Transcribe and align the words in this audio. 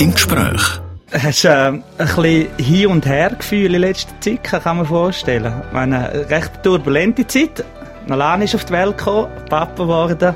im 0.00 0.14
Gespräch. 0.14 0.80
Hast 1.12 1.44
äh, 1.44 1.48
ein 1.48 1.82
bisschen 1.98 2.48
Hin- 2.56 2.86
und 2.86 3.06
Her-Gefühl 3.06 3.74
in 3.74 3.80
letzter 3.82 4.18
Zeit, 4.20 4.42
kann 4.44 4.78
man 4.78 4.86
vorstellen. 4.86 5.52
Eine 5.74 6.26
recht 6.30 6.62
turbulente 6.62 7.26
Zeit. 7.26 7.64
Nolan 8.06 8.42
ist 8.42 8.54
auf 8.54 8.64
die 8.64 8.72
Welt 8.72 8.96
gekommen, 8.96 9.28
Papa 9.48 9.82
geworden, 9.82 10.34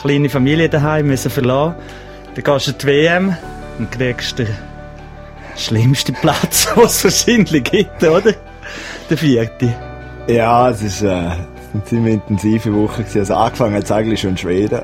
kleine 0.00 0.28
Familie 0.28 0.68
daheim 0.68 1.06
müssen 1.06 1.30
verlassen. 1.30 1.76
Dann 2.34 2.44
gehst 2.44 2.66
du 2.66 2.72
in 2.72 2.78
die 2.78 2.86
WM 2.86 3.36
und 3.78 3.90
kriegst 3.92 4.38
den 4.38 4.48
schlimmsten 5.56 6.14
Platz, 6.14 6.68
den 6.74 6.84
es 6.84 7.04
wahrscheinlich 7.04 7.64
gibt, 7.64 8.02
oder? 8.02 8.32
Der 9.08 9.16
vierte. 9.16 9.72
Ja, 10.26 10.70
es 10.70 10.82
ist 10.82 11.02
äh, 11.02 11.08
eine 11.08 11.84
ziemlich 11.84 12.14
intensive 12.14 12.74
Woche. 12.74 13.02
Gewesen. 13.02 13.20
Also 13.20 13.34
angefangen 13.34 13.74
hat 13.76 13.84
es 13.84 13.92
eigentlich 13.92 14.20
schon 14.20 14.30
in 14.30 14.36
Schweden. 14.36 14.82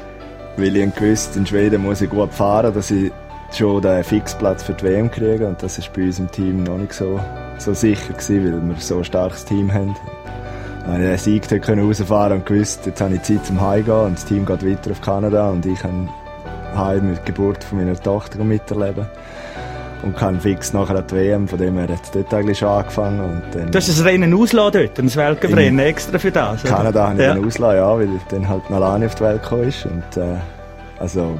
Weil 0.57 0.77
ich 0.77 0.95
gewusst, 0.95 1.37
in 1.37 1.47
Schweden 1.47 1.83
muss 1.83 2.01
ich 2.01 2.09
gut 2.09 2.33
fahren, 2.33 2.73
dass 2.73 2.91
ich 2.91 3.11
schon 3.57 3.81
den 3.83 4.05
Fixplatz 4.05 4.63
für 4.63 4.73
die 4.75 4.85
WM 4.85 5.11
kriege. 5.11 5.47
Und 5.47 5.63
das 5.63 5.79
ist 5.79 5.93
bei 5.93 6.03
uns 6.03 6.19
im 6.19 6.31
Team 6.31 6.65
noch 6.65 6.79
nicht 6.79 6.93
so, 6.93 7.19
so 7.59 7.75
sicher 7.75 8.13
gewesen, 8.13 8.45
weil 8.63 8.69
wir 8.69 8.81
so 8.81 8.99
ein 8.99 9.05
starkes 9.05 9.45
Team 9.45 9.73
haben. 9.73 9.97
Wenn 10.87 11.03
ich 11.03 11.09
den 11.09 11.19
Sieg 11.19 11.49
dort 11.49 11.69
rausfahren 11.79 12.33
und 12.39 12.47
gewusst, 12.47 12.87
jetzt 12.87 13.01
habe 13.01 13.15
ich 13.15 13.23
Zeit 13.23 13.45
zum 13.45 13.61
Heimgehen 13.61 14.01
und 14.05 14.15
das 14.15 14.25
Team 14.25 14.47
geht 14.47 14.65
weiter 14.65 14.91
auf 14.93 15.01
Kanada 15.01 15.51
und 15.51 15.67
ich 15.67 15.79
kann 15.81 16.09
heim 16.77 17.09
mit 17.09 17.17
der 17.19 17.25
Geburt 17.25 17.65
von 17.65 17.79
meiner 17.79 18.01
Tochter 18.01 18.45
miterleben. 18.45 19.07
Und 20.03 20.15
kann 20.17 20.39
fix 20.41 20.73
nachher 20.75 20.97
an 20.97 21.05
die 21.11 21.15
WM, 21.17 21.49
von 21.49 21.59
dem 21.59 21.79
her 21.79 21.89
hat 21.89 22.05
es 22.05 22.11
dort 22.13 22.33
eigentlich 22.35 22.59
schon 22.59 22.69
angefangen. 22.69 23.19
Und 23.19 23.43
dann 23.53 23.73
Du 23.73 23.79
hast 23.79 23.89
das 23.89 24.05
Rennen 24.05 24.33
ausgelassen 24.35 24.73
dort, 24.95 24.99
ein 24.99 25.15
Weltcuprennen, 25.17 25.79
extra 25.81 26.19
für 26.19 26.31
das, 26.31 26.63
in 26.63 26.69
oder? 26.69 26.77
Kanada 26.79 27.09
habe 27.09 27.15
ich 27.21 27.27
Ja. 27.27 27.35
dann 27.35 27.45
ausgelassen, 27.45 27.77
ja, 27.79 27.99
weil 27.99 28.09
dann 28.29 28.49
halt 28.49 28.71
Nalani 28.71 29.07
auf 29.07 29.15
die 29.17 29.25
Welt 29.25 29.43
gekommen 29.43 29.69
ist. 29.69 29.87
Und, 29.87 30.17
äh, 30.23 30.37
also, 30.99 31.39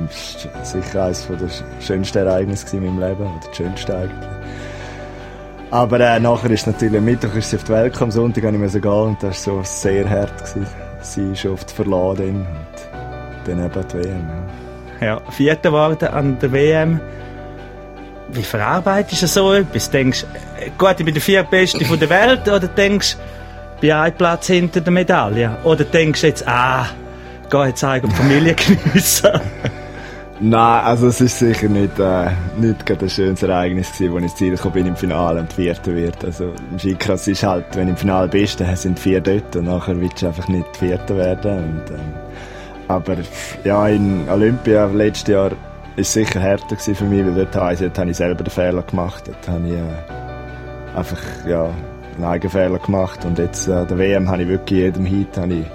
sicher 0.63 1.05
eines 1.05 1.27
der 1.27 1.49
schönsten 1.81 2.19
Ereignisse 2.19 2.77
in 2.77 2.85
meinem 2.85 3.01
Leben, 3.01 3.23
oder 3.23 3.41
das 3.47 3.57
schönste 3.57 3.97
eigentlich. 3.97 4.29
Aber 5.71 5.99
äh, 6.01 6.21
nachher 6.21 6.51
ist 6.51 6.67
natürlich, 6.67 6.99
am 6.99 7.09
ist 7.09 7.51
sie 7.51 7.57
auf 7.57 7.65
die 7.65 7.73
Welt 7.73 7.93
gekommen, 7.93 8.11
am 8.11 8.13
Sonntag 8.13 8.45
musste 8.45 8.57
ich 8.57 8.61
müssen 8.61 8.81
gehen 8.83 8.93
und 8.93 9.23
das 9.23 9.47
war 9.47 9.57
so 9.57 9.63
sehr 9.65 10.09
hart. 10.09 10.39
Gewesen. 10.39 10.67
Sie 11.01 11.33
ist 11.33 11.47
oft 11.47 11.71
verladen 11.71 12.47
und 12.47 13.47
dann 13.47 13.65
eben 13.65 13.89
die 13.89 13.95
WM. 13.95 14.29
Ja. 14.29 14.67
Ja, 15.01 15.21
Vierter 15.31 15.71
geworden 15.71 16.09
an 16.09 16.39
der 16.39 16.53
WM. 16.53 17.01
Wie 18.29 18.43
verarbeitest 18.43 19.23
du 19.23 19.27
so 19.27 19.53
etwas? 19.53 19.91
Denkst 19.91 20.23
du, 20.23 20.65
äh, 20.65 20.71
gut, 20.79 20.95
ich 20.99 21.05
bin 21.05 21.15
der 21.15 21.23
Viertbeste 21.23 21.85
von 21.85 21.99
der 21.99 22.09
Welt? 22.09 22.49
Oder 22.49 22.67
denkst 22.69 23.17
du, 23.17 23.23
ich 23.75 23.81
bin 23.81 23.93
ein 23.93 24.17
Platz 24.17 24.47
hinter 24.47 24.81
der 24.81 24.93
Medaille? 24.93 25.57
Oder 25.65 25.85
denkst 25.85 26.23
du 26.23 26.27
jetzt, 26.29 26.49
ah, 26.49 26.87
geh 27.51 27.65
jetzt 27.67 27.85
eigentlich 27.85 28.13
die 28.13 28.17
Familie 28.17 28.55
geniessen? 28.93 29.41
Nein, 30.39 30.85
also 30.85 31.07
es 31.07 31.21
ist 31.23 31.39
sicher 31.39 31.69
nicht, 31.69 31.99
äh, 31.99 32.31
nicht 32.59 32.85
gerade 32.85 33.07
ein 33.07 33.09
schönes 33.09 33.43
Ereignis 33.43 33.91
gewesen, 33.93 34.13
wo 34.13 34.19
ich 34.19 34.25
ins 34.25 34.35
Ziel 34.35 34.51
gekommen 34.51 34.75
bin 34.75 34.87
im 34.87 34.97
Finale 34.97 35.41
und 35.41 35.51
Vierter 35.51 35.95
wird. 35.95 36.23
Also 36.25 36.53
im 36.71 36.79
Skicross 36.79 37.27
ist 37.27 37.43
halt, 37.43 37.65
wenn 37.75 37.87
du 37.87 37.93
im 37.93 37.97
Finale 37.97 38.29
bist, 38.29 38.61
dann 38.61 38.77
sind 38.77 38.99
vier 38.99 39.23
dort 39.23 39.57
und 39.57 39.65
nachher 39.65 39.99
willst 39.99 40.21
du 40.21 40.27
einfach 40.27 40.47
nicht 40.49 40.77
Vierter 40.77 41.17
werden. 41.17 41.57
Und, 41.57 41.91
ähm, 41.91 42.13
aber 42.87 43.17
ja, 43.65 43.89
in 43.89 44.29
Olympia 44.29 44.85
letztes 44.87 45.29
Jahr 45.29 45.53
ist 45.97 46.09
es 46.09 46.13
sicher 46.13 46.39
härter 46.39 46.77
für 46.77 47.05
mich, 47.05 47.25
weil 47.25 47.47
dort 47.47 47.73
ich, 47.73 47.81
dort 47.81 47.99
habe 47.99 48.11
ich 48.11 48.17
selber 48.19 48.45
den 48.45 48.51
Fehler 48.51 48.83
gemacht. 48.83 49.25
Dort 49.27 49.49
habe 49.49 49.67
ich 49.67 49.73
äh, 49.73 50.99
einfach 50.99 51.23
ja, 51.49 51.71
einen 52.17 52.25
eigenen 52.25 52.51
Fehler 52.51 52.79
gemacht 52.79 53.25
und 53.25 53.39
jetzt 53.39 53.69
äh, 53.69 53.87
der 53.87 53.97
WM 53.97 54.29
habe 54.29 54.43
ich 54.43 54.49
wirklich 54.49 54.81
jedem 54.81 55.07
Hit 55.07 55.39
habe 55.39 55.55
ich 55.55 55.67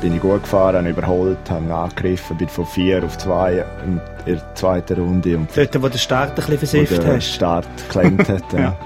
bin 0.00 0.14
ich 0.14 0.20
gut 0.20 0.42
gefahren, 0.42 0.86
überholt, 0.86 1.38
habe 1.50 1.74
angegriffen, 1.74 2.36
bin 2.36 2.48
von 2.48 2.66
vier 2.66 3.04
auf 3.04 3.18
zwei 3.18 3.64
in 3.86 4.00
der 4.26 4.54
zweiten 4.54 5.00
Runde 5.00 5.36
und 5.36 5.48
Dort, 5.56 5.82
wo 5.82 5.88
der 5.88 5.98
Start 5.98 6.30
ein 6.30 6.34
bisschen 6.34 6.58
versifft 6.58 7.02
der 7.02 7.16
hast. 7.16 7.34
Start 7.34 7.66
geklemmt 7.88 8.28
hat. 8.28 8.42
ja. 8.52 8.76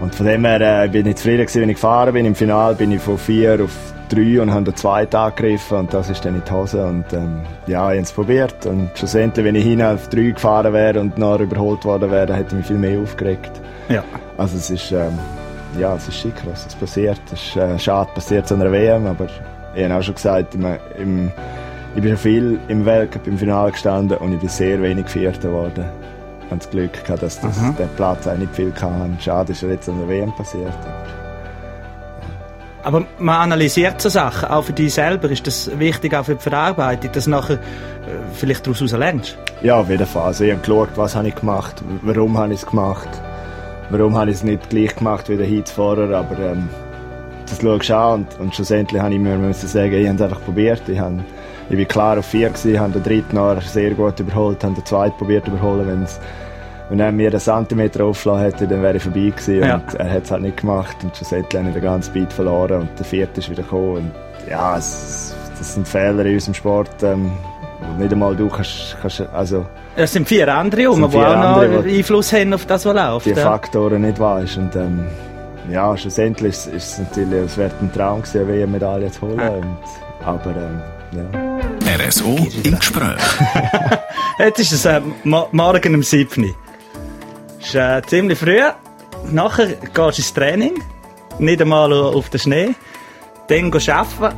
Und 0.00 0.14
von 0.14 0.26
dem 0.26 0.44
her 0.44 0.84
äh, 0.84 0.88
bin 0.88 1.06
ich 1.06 1.16
zufrieden 1.16 1.46
gewesen, 1.46 1.62
wenn 1.62 1.70
ich 1.70 1.76
gefahren 1.76 2.14
bin. 2.14 2.24
Im 2.24 2.34
Finale 2.34 2.74
bin 2.74 2.92
ich 2.92 3.02
von 3.02 3.18
vier 3.18 3.62
auf 3.62 3.76
drei 4.08 4.40
und 4.40 4.52
habe 4.52 4.64
den 4.64 4.76
zweiten 4.76 5.16
angegriffen 5.16 5.78
und 5.78 5.92
das 5.92 6.08
ist 6.08 6.24
dann 6.24 6.36
in 6.36 6.42
die 6.44 6.50
Hose. 6.50 6.84
Und 6.86 7.12
ähm, 7.12 7.40
ja, 7.66 7.90
ich 7.90 7.96
habe 7.96 7.98
es 7.98 8.12
probiert 8.12 8.66
und 8.66 8.90
schlussendlich, 8.94 9.44
wenn 9.44 9.54
ich 9.54 9.64
hin 9.64 9.82
auf 9.82 10.08
drei 10.08 10.30
gefahren 10.30 10.72
wäre 10.72 11.00
und 11.00 11.18
nachher 11.18 11.40
überholt 11.40 11.84
worden 11.84 12.10
wäre, 12.10 12.32
hätte 12.34 12.48
ich 12.50 12.58
mich 12.58 12.66
viel 12.66 12.78
mehr 12.78 13.00
aufgeregt. 13.00 13.50
Ja. 13.88 14.04
Also 14.36 14.56
es 14.56 14.70
ist, 14.70 14.92
ähm, 14.92 15.18
ja, 15.78 15.94
es 15.96 16.08
ist 16.08 16.16
schick, 16.16 16.34
was 16.44 16.66
es 16.66 16.74
passiert. 16.74 17.20
Es 17.32 17.42
ist 17.42 17.56
äh, 17.56 17.78
schade, 17.78 18.10
passiert 18.14 18.46
zu 18.46 18.54
einer 18.54 18.70
WM, 18.70 19.06
aber 19.06 19.26
ich 19.78 19.84
habe 19.84 20.00
auch 20.00 20.02
schon 20.02 20.14
gesagt, 20.14 20.54
im, 20.54 20.66
im, 20.98 21.32
ich 21.94 22.02
bin 22.02 22.10
schon 22.10 22.18
viel 22.18 22.60
im 22.68 22.84
Weltcup 22.84 23.26
im 23.26 23.38
Finale 23.38 23.72
gestanden 23.72 24.18
und 24.18 24.32
ich 24.32 24.40
bin 24.40 24.48
sehr 24.48 24.82
wenig 24.82 25.08
Vierter 25.08 25.48
geworden. 25.48 25.84
Ich 26.40 26.50
habe 26.50 26.58
das 26.58 26.70
Glück 26.70 27.04
gehabt, 27.04 27.22
dass 27.22 27.40
das, 27.40 27.58
Aha. 27.58 27.74
der 27.78 27.86
Platz 27.86 28.26
auch 28.26 28.36
nicht 28.36 28.54
viel 28.54 28.70
kann. 28.70 29.16
Schade 29.20 29.52
ist 29.52 29.62
er 29.62 29.70
jetzt 29.70 29.88
an 29.88 29.98
der 30.00 30.08
WM 30.08 30.34
passiert. 30.34 30.72
Aber 32.82 33.04
man 33.18 33.36
analysiert 33.36 34.00
so 34.00 34.08
Sachen, 34.08 34.48
auch 34.48 34.64
für 34.64 34.72
dich 34.72 34.94
selber. 34.94 35.30
Ist 35.30 35.46
das 35.46 35.70
wichtig, 35.78 36.14
auch 36.14 36.24
für 36.24 36.36
die 36.36 36.42
Verarbeitung, 36.42 37.12
dass 37.12 37.24
du 37.24 37.30
nachher 37.30 37.54
äh, 37.54 37.58
vielleicht 38.32 38.66
daraus 38.66 38.80
lernst? 38.92 39.36
Ja, 39.62 39.76
auf 39.76 39.90
jeden 39.90 40.06
Fall. 40.06 40.22
Also 40.22 40.44
ich 40.44 40.52
habe 40.52 40.60
geschaut, 40.60 40.88
was 40.96 41.14
habe 41.14 41.28
ich 41.28 41.34
gemacht, 41.34 41.82
warum 42.02 42.38
habe 42.38 42.52
ich 42.52 42.60
es 42.60 42.66
gemacht, 42.66 43.08
warum 43.90 44.16
habe 44.16 44.30
ich 44.30 44.36
es 44.36 44.42
nicht 44.42 44.70
gleich 44.70 44.96
gemacht 44.96 45.28
wie 45.28 45.36
der 45.36 45.66
vorher, 45.66 46.16
aber 46.16 46.38
ähm, 46.38 46.68
das 47.50 47.60
schaust 47.60 47.88
du 47.88 47.96
an 47.96 48.12
und, 48.20 48.40
und 48.40 48.54
schlussendlich 48.54 49.00
habe 49.00 49.12
ich 49.14 49.20
mir 49.20 49.36
müssen 49.36 49.68
sagen, 49.68 49.92
ich 49.92 50.06
habe 50.06 50.16
es 50.16 50.22
einfach 50.22 50.40
probiert. 50.44 50.82
Ich, 50.88 50.98
habe, 50.98 51.18
ich 51.70 51.76
bin 51.76 51.88
klar 51.88 52.18
auf 52.18 52.26
vier 52.26 52.48
gewesen, 52.48 52.78
habe 52.80 52.92
den 52.92 53.02
dritten 53.02 53.36
nachher 53.36 53.60
sehr 53.62 53.90
gut 53.92 54.18
überholt, 54.20 54.62
habe 54.64 54.74
den 54.74 54.84
zweiten 54.84 55.16
probiert 55.16 55.44
zu 55.44 55.50
überholen, 55.50 55.86
wenn's, 55.86 56.18
wenn 56.90 57.00
er 57.00 57.12
mir 57.12 57.30
einen 57.30 57.40
Zentimeter 57.40 58.04
aufgelassen 58.04 58.44
hätte, 58.44 58.66
dann 58.68 58.82
wäre 58.82 58.96
ich 58.96 59.02
vorbei 59.02 59.20
gewesen 59.34 59.62
Ja. 59.62 59.74
und 59.76 59.94
er 59.94 60.10
hat 60.10 60.24
es 60.24 60.30
halt 60.30 60.42
nicht 60.42 60.56
gemacht 60.58 60.96
und 61.02 61.14
schlussendlich 61.16 61.58
habe 61.58 61.68
ich 61.68 61.74
den 61.74 61.82
ganzen 61.84 62.12
Beat 62.14 62.32
verloren 62.32 62.80
und 62.82 62.98
der 62.98 63.04
vierte 63.04 63.40
ist 63.40 63.50
wieder 63.50 63.62
gekommen 63.62 63.96
und 63.96 64.10
ja, 64.50 64.78
es, 64.78 65.34
das 65.58 65.74
sind 65.74 65.86
Fehler 65.86 66.24
in 66.24 66.34
unserem 66.34 66.54
Sport, 66.54 67.02
ähm, 67.02 67.30
nicht 67.98 68.12
einmal 68.12 68.34
du 68.34 68.48
kannst, 68.48 68.96
kannst 69.02 69.20
also 69.34 69.66
Es 69.96 70.12
sind 70.12 70.26
vier 70.26 70.48
andere 70.52 70.92
sind 70.94 71.04
die 71.04 71.10
vier 71.10 71.28
auch 71.28 71.36
noch 71.36 71.62
andere, 71.62 71.82
Einfluss 71.84 72.32
haben 72.32 72.54
auf 72.54 72.64
das, 72.66 72.86
was 72.86 72.94
läuft. 72.94 73.26
die 73.26 73.30
ja. 73.30 73.36
Faktoren 73.36 74.02
nicht 74.02 74.18
weisst. 74.18 74.56
Und 74.56 74.74
ähm, 74.76 75.04
ja, 75.70 75.96
schlussendlich 75.96 76.54
ist 76.54 76.66
es 76.74 76.98
natürlich, 76.98 77.44
es 77.46 77.56
wäre 77.56 77.70
ein 77.80 77.92
Traum 77.92 78.22
gewesen, 78.22 78.42
eine 78.42 78.48
WM-Medaille 78.52 79.10
zu 79.10 79.20
holen. 79.22 79.38
Ja. 79.38 79.48
Und, 79.50 79.76
aber 80.24 80.56
ähm, 80.56 80.82
ja. 81.12 82.06
RSO 82.08 82.36
im 82.64 82.78
Gespräch. 82.78 83.16
Jetzt 84.38 84.60
ist 84.60 84.72
es 84.72 84.84
äh, 84.84 85.00
mo- 85.24 85.48
morgen 85.52 85.94
um 85.94 86.02
7 86.02 86.44
Uhr. 86.44 86.54
ist 87.60 87.74
äh, 87.74 88.02
ziemlich 88.06 88.38
früh. 88.38 88.60
Nachher 89.30 89.66
gehst 89.68 89.96
du 89.96 90.02
ins 90.04 90.34
Training. 90.34 90.74
Nicht 91.38 91.60
einmal 91.62 91.92
auf 91.92 92.28
den 92.30 92.40
Schnee. 92.40 92.74
Dann 93.48 93.70
gehst 93.70 93.88
du 93.88 93.94
arbeiten. 93.94 94.36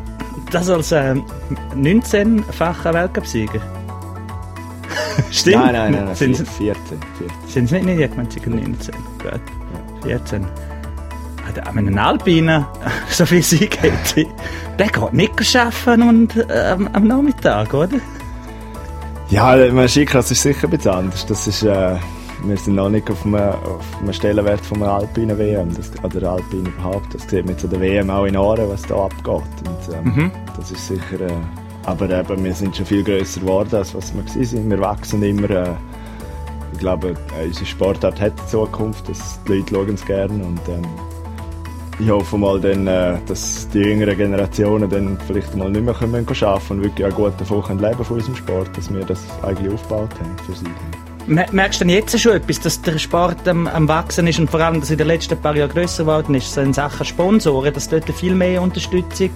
Das 0.53 0.69
als 0.69 0.91
äh, 0.93 1.15
19-facher 1.77 2.93
Weltcupsieger. 2.95 3.61
Stimmt? 5.31 5.57
Nein, 5.65 5.73
nein, 5.75 5.93
nein, 5.93 6.05
nein 6.07 6.15
Sind, 6.15 6.37
14, 6.37 6.75
14. 7.19 7.31
sind 7.47 7.65
es 7.67 7.71
nicht, 7.73 7.85
nicht 7.85 8.01
ich 8.01 8.17
meine, 8.17 8.31
sogar 8.31 8.49
19. 8.55 8.95
Gut. 9.23 9.41
14. 10.05 10.47
Einen 11.59 11.99
Alpinen 11.99 12.65
so 13.11 13.27
viel 13.27 13.43
Sieg 13.43 13.83
hätte. 13.83 14.27
Der 14.79 14.87
geht 14.89 15.13
nicht 15.13 15.57
arbeiten 15.57 16.03
und, 16.09 16.37
äh, 16.37 16.77
am- 16.93 17.07
Nachmittag, 17.07 17.73
oder? 17.75 17.99
Ja, 19.29 19.57
mein 19.73 19.89
Skicross 19.89 20.31
ist 20.31 20.43
sicher 20.43 20.67
bisschen 20.69 20.91
anders. 20.93 21.25
Das 21.27 21.47
ist, 21.47 21.63
äh, 21.63 21.97
wir 22.45 22.57
sind 22.57 22.75
noch 22.75 22.89
nicht 22.89 23.09
auf 23.11 23.25
einem, 23.25 23.37
auf 23.37 23.85
einem 24.01 24.13
Stellenwert 24.13 24.61
von 24.65 24.83
einer 24.83 24.93
alpinen 24.95 25.39
WM, 25.39 25.69
das, 25.77 25.91
oder 26.03 26.33
Alpine 26.33 26.69
überhaupt. 26.69 27.15
Das 27.15 27.29
sieht 27.29 27.47
man 27.47 27.55
an 27.55 27.71
der 27.71 27.81
WM 27.81 28.11
auch 28.11 28.25
in 28.25 28.37
Ohren, 28.37 28.69
was 28.69 28.83
da 28.83 29.05
abgeht. 29.05 29.27
Und, 29.27 29.95
ähm, 29.95 30.05
Mhm. 30.15 30.31
Das 30.57 30.71
ist 30.73 30.89
sicher, 30.89 31.21
äh, 31.21 31.33
aber 31.87 32.11
eben, 32.11 32.43
wir 32.45 32.55
sind 32.55 32.77
schon 32.77 32.87
viel 32.87 33.05
grösser 33.05 33.41
geworden, 33.41 33.75
als 33.77 33.95
was 33.95 34.13
wir 34.15 34.45
sind. 34.45 34.69
Wir 34.69 34.81
wachsen 34.81 35.23
immer. 35.23 35.49
Äh, 35.51 35.69
ich 36.73 36.79
glaube, 36.81 37.15
äh, 37.41 37.47
unsere 37.47 37.67
Sportart 37.67 38.21
hat 38.21 38.33
Zukunft, 38.51 39.09
dass 39.09 39.39
die 39.47 39.55
Leute 39.55 39.75
schauen 39.75 39.95
es 39.95 40.05
gerne 40.07 40.33
und 40.45 40.61
ähm, 40.69 40.83
ich 42.01 42.11
hoffe 42.11 42.39
mal 42.39 42.61
dann, 42.61 42.87
äh, 42.87 43.19
dass 43.27 43.69
die 43.69 43.79
jüngeren 43.79 44.17
Generationen 44.17 44.89
dann 44.89 45.19
vielleicht 45.27 45.55
mal 45.55 45.71
nicht 45.71 45.85
mehr 45.85 45.95
können 45.95 46.15
arbeiten 46.15 46.71
und 46.71 46.83
wirklich 46.83 47.07
auch 47.07 47.15
gut 47.15 47.33
davon 47.39 47.63
können 47.63 47.81
leben 47.81 48.05
von 48.05 48.17
unserem 48.17 48.37
Sport, 48.37 48.71
dass 48.77 48.93
wir 48.93 49.05
das 49.05 49.21
eigentlich 49.43 49.73
aufgebaut 49.73 50.11
haben 50.19 50.37
für 50.47 50.53
sie. 50.57 50.65
Mer- 51.27 51.53
Merkst 51.53 51.81
du 51.81 51.85
denn 51.85 51.95
jetzt 51.95 52.19
schon 52.19 52.33
etwas, 52.33 52.61
dass 52.61 52.81
der 52.81 52.99
Sport 52.99 53.47
am, 53.47 53.67
am 53.67 53.87
Wachsen 53.87 54.27
ist 54.27 54.39
und 54.39 54.51
vor 54.51 54.61
allem, 54.61 54.81
dass 54.81 54.91
in 54.91 54.99
den 54.99 55.07
letzten 55.07 55.37
paar 55.39 55.55
Jahren 55.55 55.71
grösser 55.71 56.05
geworden 56.05 56.35
ist, 56.35 56.53
so 56.53 56.61
in 56.61 56.73
Sachen 56.73 57.05
Sponsoren, 57.05 57.73
dass 57.73 57.89
du 57.89 58.01
dort 58.01 58.17
viel 58.17 58.35
mehr 58.35 58.63
Unterstützung 58.63 59.31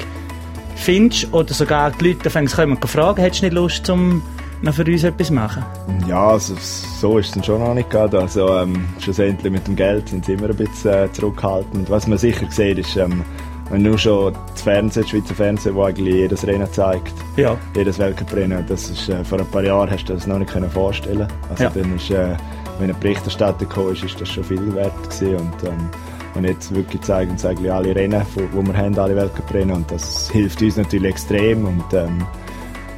findest 0.77 1.33
oder 1.33 1.53
sogar 1.53 1.91
die 1.93 2.09
Leute 2.09 2.31
kommen 2.31 2.77
und 2.77 2.89
fragen, 2.89 3.21
hättest 3.21 3.43
du 3.43 3.47
nicht 3.47 3.55
Lust, 3.55 3.89
um 3.91 4.23
noch 4.65 4.75
für 4.75 4.85
uns 4.85 5.05
etwas 5.05 5.31
machen? 5.31 5.63
Ja, 6.09 6.29
also, 6.31 6.55
so 6.61 7.19
ist 7.19 7.27
es 7.29 7.33
dann 7.33 7.45
schon 7.45 7.61
noch 7.61 7.75
nicht 7.75 7.91
gegangen. 7.91 8.15
Also, 8.17 8.49
ähm, 8.57 8.85
schlussendlich 8.99 9.53
mit 9.53 9.67
dem 9.67 9.77
Geld 9.77 10.09
sind 10.09 10.25
sie 10.25 10.33
immer 10.33 10.49
ein 10.51 10.57
bisschen 10.57 10.93
äh, 10.93 11.13
zurückhaltend. 11.13 11.89
Was 11.91 12.07
man 12.07 12.19
sicher 12.19 12.47
sieht, 12.51 12.79
ist, 12.79 12.97
ähm, 12.97 13.23
wenn 13.71 13.83
nur 13.83 13.97
schon 13.99 14.35
das 14.53 14.63
Fernsehen, 14.63 15.03
das 15.03 15.11
Schweizer 15.11 15.35
Fernsehen, 15.35 15.75
wo 15.75 15.85
eigentlich 15.85 16.15
jedes 16.15 16.47
Rennen 16.47 16.71
zeigt, 16.73 17.13
Ja. 17.37 17.57
jedes 17.75 17.99
Weltcuprennen, 17.99 18.65
das 18.69 18.91
ist, 18.91 19.09
äh, 19.09 19.25
vor 19.25 19.39
ein 19.39 19.47
paar 19.47 19.63
Jahren 19.65 19.91
hast 19.91 20.05
du 20.09 20.15
das 20.15 20.27
noch 20.27 20.39
nicht 20.39 20.51
können 20.53 20.71
vorstellen. 20.71 21.27
Also 21.51 21.65
Ja. 21.65 21.71
dann 21.71 21.97
ist, 21.97 22.11
äh, 22.11 22.37
wenn 22.79 22.91
eine 22.91 22.95
Berichterstattung 22.95 23.69
kam, 23.69 23.93
ist, 23.93 24.03
ist 24.05 24.21
das 24.21 24.29
schon 24.29 24.45
viel 24.45 24.75
wert 24.75 24.93
gewesen. 25.05 25.37
Und, 25.37 25.69
ähm, 25.69 25.89
und 26.35 26.45
jetzt 26.45 26.75
wirklich 26.75 27.01
zeigen 27.03 27.31
uns 27.33 27.45
eigentlich 27.45 27.71
alle 27.73 27.95
Rennen, 27.95 28.23
wo 28.53 28.63
wir 28.63 28.77
haben, 28.77 28.99
alle 28.99 29.15
Weltcuprennen 29.17 29.77
und 29.77 29.91
das 29.91 30.29
hilft 30.31 30.61
uns 30.63 30.77
natürlich 30.77 31.11
extrem 31.13 31.65
und 31.67 31.85
ähm, 31.95 32.25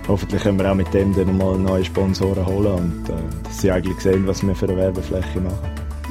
hoffentlich 0.09 0.43
können 0.43 0.59
wir 0.59 0.71
auch 0.71 0.75
mit 0.75 0.93
dem 0.95 1.15
dann 1.15 1.37
mal 1.37 1.59
neue 1.59 1.85
Sponsoren 1.85 2.47
holen 2.47 2.73
und 2.73 3.09
äh, 3.09 3.13
dass 3.45 3.61
sie 3.61 3.71
eigentlich 3.71 3.99
sehen, 4.01 4.27
was 4.27 4.47
wir 4.47 4.55
für 4.55 4.67
eine 4.67 4.77
Werbefläche 4.77 5.41
machen. 5.41 5.59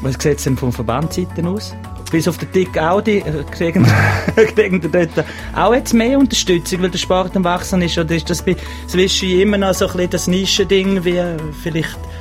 Was 0.01 0.15
sieht 0.15 0.37
es 0.37 0.43
denn 0.43 0.57
von 0.57 0.71
Verbandsseiten 0.71 1.47
aus? 1.47 1.73
Bis 2.11 2.27
auf 2.27 2.37
den 2.37 2.51
dicken 2.51 2.79
Audi 2.79 3.19
äh, 3.19 3.43
kriegen, 3.51 3.85
kriegen 4.55 4.81
dort 4.91 5.25
auch 5.55 5.73
jetzt 5.73 5.93
mehr 5.93 6.19
Unterstützung, 6.19 6.81
weil 6.81 6.89
der 6.91 6.97
Sport 6.97 7.35
am 7.35 7.43
Wachsen 7.43 7.81
ist? 7.81 7.97
Oder 7.97 8.15
ist 8.15 8.29
das 8.29 8.41
bei 8.41 8.55
Swishy 8.87 9.41
immer 9.41 9.57
noch 9.57 9.73
so 9.73 9.85
ein 9.87 9.93
bisschen 9.93 10.09
das 10.11 10.27
Nischending, 10.27 11.03
wie 11.03 11.21
vielleicht 11.63 11.97
äh, 11.97 12.14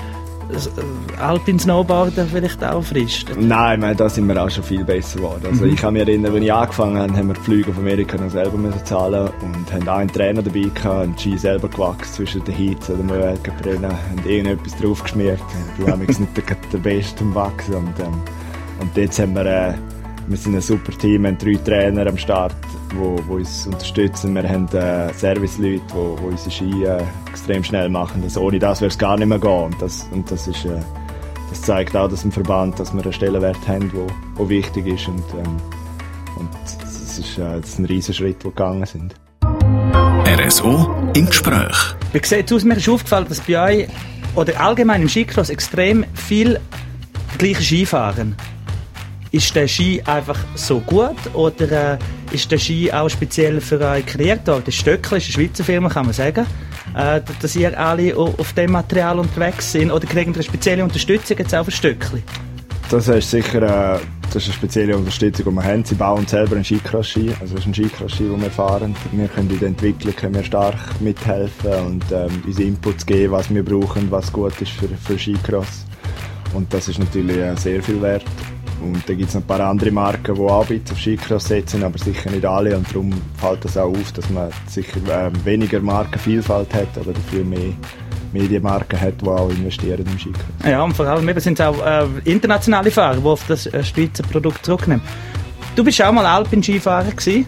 Alpin 1.21 1.59
Snowboarden 1.59 2.29
vielleicht 2.29 2.63
auch 2.63 2.83
frisst? 2.83 3.29
Nein, 3.39 3.81
meine, 3.81 3.97
da 3.97 4.09
sind 4.09 4.27
wir 4.27 4.43
auch 4.43 4.51
schon 4.51 4.65
viel 4.65 4.85
besser 4.85 5.19
geworden. 5.19 5.47
Also 5.51 5.65
mhm. 5.65 5.73
ich 5.73 5.77
kann 5.77 5.95
mich 5.95 6.03
erinnern, 6.03 6.35
als 6.35 6.43
ich 6.43 6.53
angefangen 6.53 6.99
habe, 6.99 7.13
haben 7.13 7.29
wir 7.29 7.35
die 7.35 7.41
Flüge 7.41 7.71
auf 7.71 7.79
Amerika 7.79 8.17
noch 8.17 8.31
selber 8.31 8.59
müssen 8.59 8.85
zahlen 8.85 9.31
und 9.43 9.73
haben 9.73 9.89
auch 9.89 9.97
einen 9.97 10.13
Trainer 10.13 10.43
dabei 10.43 10.61
gehabt, 10.61 10.87
einen 10.87 11.19
Ski 11.19 11.39
selber 11.39 11.69
gewachsen 11.69 12.15
zwischen 12.15 12.45
den 12.45 12.55
Heats 12.55 12.91
oder 12.91 13.07
wir 13.07 13.19
Weltgebrennen, 13.21 13.91
haben 13.91 14.29
irgendetwas 14.29 14.77
draufgeschmiert. 14.77 15.41
Ich 15.79 15.87
war 15.87 15.97
nicht 15.97 16.19
der, 16.37 16.57
der 16.73 16.79
Beste 16.79 17.25
am 17.25 17.35
Wachsen 17.35 17.75
und, 17.75 18.01
ähm, 18.01 18.21
und 18.81 18.97
jetzt 18.97 19.19
haben 19.19 19.35
wir, 19.35 19.47
äh, 19.47 19.75
wir 20.27 20.37
sind 20.37 20.55
ein 20.55 20.61
super 20.61 20.93
Team, 20.93 21.23
wir 21.23 21.31
haben 21.31 21.39
drei 21.39 21.55
Trainer 21.55 22.07
am 22.07 22.17
Start, 22.17 22.55
wo, 22.95 23.21
wo 23.27 23.35
uns 23.35 23.67
unterstützen. 23.67 24.35
Wir 24.35 24.49
haben 24.49 24.69
äh, 24.69 25.13
Serviceleute, 25.13 25.83
die 25.89 25.95
wo, 25.95 26.19
wo 26.21 26.29
unsere 26.29 26.51
Ski 26.51 26.85
äh, 26.85 27.03
extrem 27.29 27.63
schnell 27.63 27.89
machen. 27.89 28.23
Also 28.23 28.41
ohne 28.41 28.59
das 28.59 28.81
würde 28.81 28.93
es 28.93 28.99
gar 28.99 29.17
nicht 29.17 29.29
mehr 29.29 29.39
gehen. 29.39 29.51
Und 29.51 29.83
das, 29.83 30.09
und 30.13 30.31
das, 30.31 30.49
ist, 30.49 30.65
äh, 30.65 30.81
das 31.51 31.63
zeigt 31.63 31.97
auch, 31.97 32.09
dass 32.09 32.25
im 32.25 32.33
Verband 32.33 32.79
dass 32.79 32.95
wir 32.95 33.03
einen 33.03 33.13
Stellenwert 33.13 33.69
haben, 33.69 33.91
wo, 33.93 34.07
wo 34.37 34.49
wichtig 34.49 34.87
ist. 34.87 35.09
Und, 35.09 35.25
ähm, 35.35 35.57
und 36.37 36.51
das 36.81 37.19
ist, 37.19 37.39
äh, 37.39 37.61
das 37.61 37.71
ist 37.71 37.79
ein 37.79 37.85
riesiger 37.85 38.15
Schritt, 38.15 38.43
den 38.43 38.45
wir 38.45 38.51
gegangen 38.51 38.87
sind. 38.87 39.15
RSO 40.27 41.13
im 41.15 41.27
Gespräch. 41.27 41.77
Wie 42.13 42.25
sieht 42.25 42.51
es 42.51 42.53
aus? 42.53 42.65
Mir 42.65 42.77
ist 42.77 42.89
aufgefallen, 42.89 43.27
dass 43.29 43.41
bei 43.41 43.61
euch 43.63 43.89
oder 44.35 44.59
allgemein 44.59 45.03
im 45.03 45.09
Skicross 45.09 45.51
extrem 45.51 46.05
viel 46.15 46.59
gleiche 47.39 47.63
Ski 47.63 47.87
fahren. 47.87 48.37
Ist 49.35 49.57
der 49.57 49.67
Ski 49.67 50.01
einfach 50.07 50.39
so 50.55 50.79
gut 50.79 51.17
oder 51.33 51.95
äh, 51.95 51.99
ist 52.31 52.53
der 52.53 52.59
Ski 52.59 52.93
auch 52.93 53.09
speziell 53.09 53.61
für 53.61 53.81
euch 53.81 54.07
kreiert? 54.07 54.47
Das 54.47 54.73
Stöckli 54.73 55.19
ist 55.19 55.25
eine 55.25 55.33
Schweizer 55.33 55.65
Firma, 55.65 55.89
kann 55.89 56.05
man 56.05 56.15
sagen. 56.15 56.47
Äh, 56.97 57.21
dass 57.43 57.57
ihr 57.57 57.77
alle 57.77 58.17
auf 58.17 58.53
dem 58.53 58.71
Material 58.71 59.19
unterwegs 59.19 59.73
sind 59.73 59.91
oder 59.91 60.07
kriegen 60.07 60.31
ihr 60.31 60.37
eine 60.37 60.43
spezielle 60.45 60.85
Unterstützung 60.85 61.37
jetzt 61.37 61.53
auch 61.53 61.65
für 61.65 61.73
Stöckli? 61.73 62.23
Das 62.89 63.09
ist 63.09 63.29
sicher 63.29 63.97
äh, 63.97 63.99
das 64.33 64.37
ist 64.37 64.51
eine 64.51 64.55
spezielle 64.55 64.97
Unterstützung, 64.97 65.47
die 65.47 65.51
wir 65.51 65.65
haben. 65.65 65.85
Sie 65.85 65.97
bauen 65.97 66.29
selber 66.29 66.55
einen 66.55 66.65
Skicross-Ski, 66.65 67.33
also 67.41 67.57
ist 67.57 67.67
ein 67.67 67.75
Skicross-Ski, 67.75 68.29
den 68.29 68.41
wir 68.41 68.51
fahren. 68.51 68.95
Wir 69.11 69.27
können 69.27 69.51
in 69.51 69.59
der 69.59 69.69
Entwicklung 69.69 70.15
können 70.15 70.37
wir 70.37 70.45
stark 70.45 70.79
mithelfen 71.01 71.73
und 71.87 72.05
ähm, 72.13 72.41
unsere 72.47 72.69
Inputs 72.69 73.05
geben, 73.05 73.33
was 73.33 73.53
wir 73.53 73.65
brauchen, 73.65 74.13
was 74.13 74.33
gut 74.33 74.61
ist 74.61 74.71
für, 74.71 74.87
für 74.87 75.19
Skicross. 75.19 75.87
Und 76.53 76.73
das 76.73 76.87
ist 76.87 77.01
natürlich 77.01 77.37
äh, 77.37 77.57
sehr 77.57 77.83
viel 77.83 78.01
wert. 78.01 78.23
Und 78.93 79.09
dann 79.09 79.17
gibt 79.17 79.29
es 79.29 79.35
noch 79.35 79.43
ein 79.43 79.47
paar 79.47 79.61
andere 79.61 79.91
Marken, 79.91 80.35
die 80.35 80.41
auch 80.41 80.63
ein 80.63 80.69
bisschen 80.69 80.93
auf 80.93 81.01
Skicross 81.01 81.45
setzen, 81.47 81.83
aber 81.83 81.99
sicher 81.99 82.31
nicht 82.31 82.45
alle. 82.45 82.77
Und 82.77 82.89
darum 82.91 83.13
fällt 83.37 83.65
das 83.65 83.77
auch 83.77 83.91
auf, 83.91 84.13
dass 84.13 84.29
man 84.31 84.51
sicher 84.67 84.99
äh, 85.09 85.31
weniger 85.45 85.81
Markenvielfalt 85.81 86.73
hat, 86.75 86.99
aber 86.99 87.13
dafür 87.13 87.45
mehr 87.45 87.73
Medienmarken 88.33 89.01
hat, 89.01 89.23
die 89.23 89.27
auch 89.27 89.49
investieren 89.49 90.05
im 90.07 90.19
Skicross. 90.19 90.45
Ja, 90.65 90.83
und 90.83 90.95
vor 90.95 91.07
allem 91.07 91.41
sind 91.41 91.59
es 91.59 91.67
auch 91.67 91.85
äh, 91.85 92.07
internationale 92.25 92.91
Fahrer, 92.91 93.17
die 93.17 93.27
auf 93.27 93.45
das 93.47 93.67
äh, 93.67 93.83
Schweizer 93.83 94.25
Produkt 94.25 94.65
zurücknehmen. 94.65 95.03
Du 95.77 95.83
bist 95.83 96.03
auch 96.03 96.13
mal 96.13 96.27
Alpin-Skifahrer 96.27 97.11
gewesen. 97.11 97.47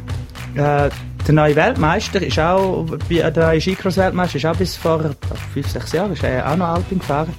Äh, 0.54 0.90
der 1.26 1.34
neue 1.34 1.56
Weltmeister 1.56 2.22
ist 2.22 2.38
auch, 2.38 2.86
der 3.10 3.32
neue 3.32 3.60
Skicross-Weltmeister 3.60 4.36
ist 4.36 4.46
auch 4.46 4.56
bis 4.56 4.76
vor 4.76 5.10
fünf, 5.52 5.68
sechs 5.68 5.92
Jahren 5.92 6.12
ist 6.12 6.22
er 6.22 6.50
auch 6.50 6.56
noch 6.56 6.68
Alpin 6.68 7.00
gefahren. 7.00 7.34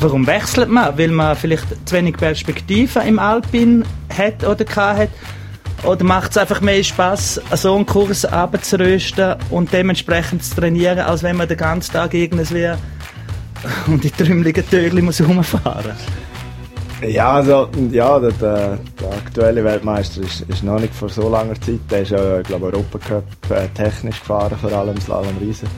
Warum 0.00 0.26
wechselt 0.26 0.70
man? 0.70 0.96
Weil 0.96 1.08
man 1.08 1.36
vielleicht 1.36 1.66
zu 1.86 1.94
wenig 1.94 2.16
Perspektiven 2.16 3.02
im 3.02 3.18
Alpin 3.18 3.84
hat 4.16 4.44
oder 4.44 4.64
hat? 4.76 5.10
Oder 5.84 6.04
macht 6.04 6.30
es 6.30 6.38
einfach 6.38 6.60
mehr 6.60 6.82
Spaß, 6.82 7.40
so 7.54 7.74
einen 7.74 7.86
Kurs 7.86 8.24
abzurösten 8.24 9.36
und 9.50 9.72
dementsprechend 9.72 10.44
zu 10.44 10.56
trainieren, 10.56 11.00
als 11.00 11.22
wenn 11.22 11.36
man 11.36 11.48
den 11.48 11.56
ganzen 11.56 11.92
Tag 11.92 12.12
irgendwie 12.14 12.70
und 13.86 14.02
die 14.02 14.10
trümmeligen 14.10 14.68
Tögli 14.68 15.02
muss 15.02 15.20
rumfahren 15.20 15.94
ja, 17.06 17.32
also, 17.32 17.68
ja, 17.90 18.18
der, 18.18 18.32
der, 18.32 18.78
der, 19.00 19.10
aktuelle 19.10 19.64
Weltmeister 19.64 20.20
ist, 20.22 20.42
ist 20.42 20.62
noch 20.62 20.78
nicht 20.78 20.94
vor 20.94 21.08
so 21.08 21.28
langer 21.28 21.58
Zeit. 21.60 21.80
Der 21.90 22.02
ist 22.02 22.10
ja, 22.10 22.42
glaube 22.42 22.66
Europacup 22.66 23.24
äh, 23.50 23.68
technisch 23.68 24.20
gefahren, 24.20 24.56
vor 24.60 24.72
allem 24.72 25.00
Slalom 25.00 25.36
Riesen. 25.40 25.68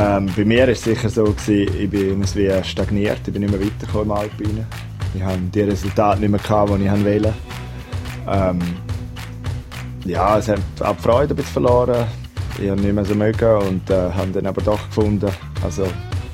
Ähm, 0.00 0.30
bei 0.36 0.44
mir 0.44 0.60
war 0.60 0.68
es 0.68 0.84
sicher 0.84 1.08
so, 1.08 1.24
gewesen, 1.24 1.74
ich 1.76 1.90
bin 1.90 2.22
wie 2.22 2.62
stagniert, 2.62 3.18
ich 3.26 3.32
bin 3.32 3.42
nicht 3.42 3.50
mehr 3.50 3.60
weitergekommen 3.60 4.06
im 4.06 4.12
Alpine. 4.12 4.66
Ich 5.12 5.22
habe 5.22 5.38
die 5.52 5.62
Resultate 5.62 6.20
nicht 6.20 6.30
mehr 6.30 6.38
gehabt, 6.38 6.70
die 6.70 6.84
ich 6.84 7.04
wollte. 7.04 7.34
Ähm, 8.28 8.58
ja, 10.04 10.38
es 10.38 10.48
hat 10.48 10.60
auch 10.80 10.94
die 10.94 11.02
Freude 11.02 11.34
ein 11.34 11.42
verloren. 11.42 12.06
Ich 12.62 12.70
habe 12.70 12.80
nicht 12.80 12.94
mehr 12.94 13.04
so 13.04 13.14
mögen 13.16 13.56
und 13.56 13.90
äh, 13.90 14.12
habe 14.12 14.30
dann 14.32 14.46
aber 14.46 14.62
doch 14.62 14.86
gefunden, 14.86 15.30
also 15.64 15.84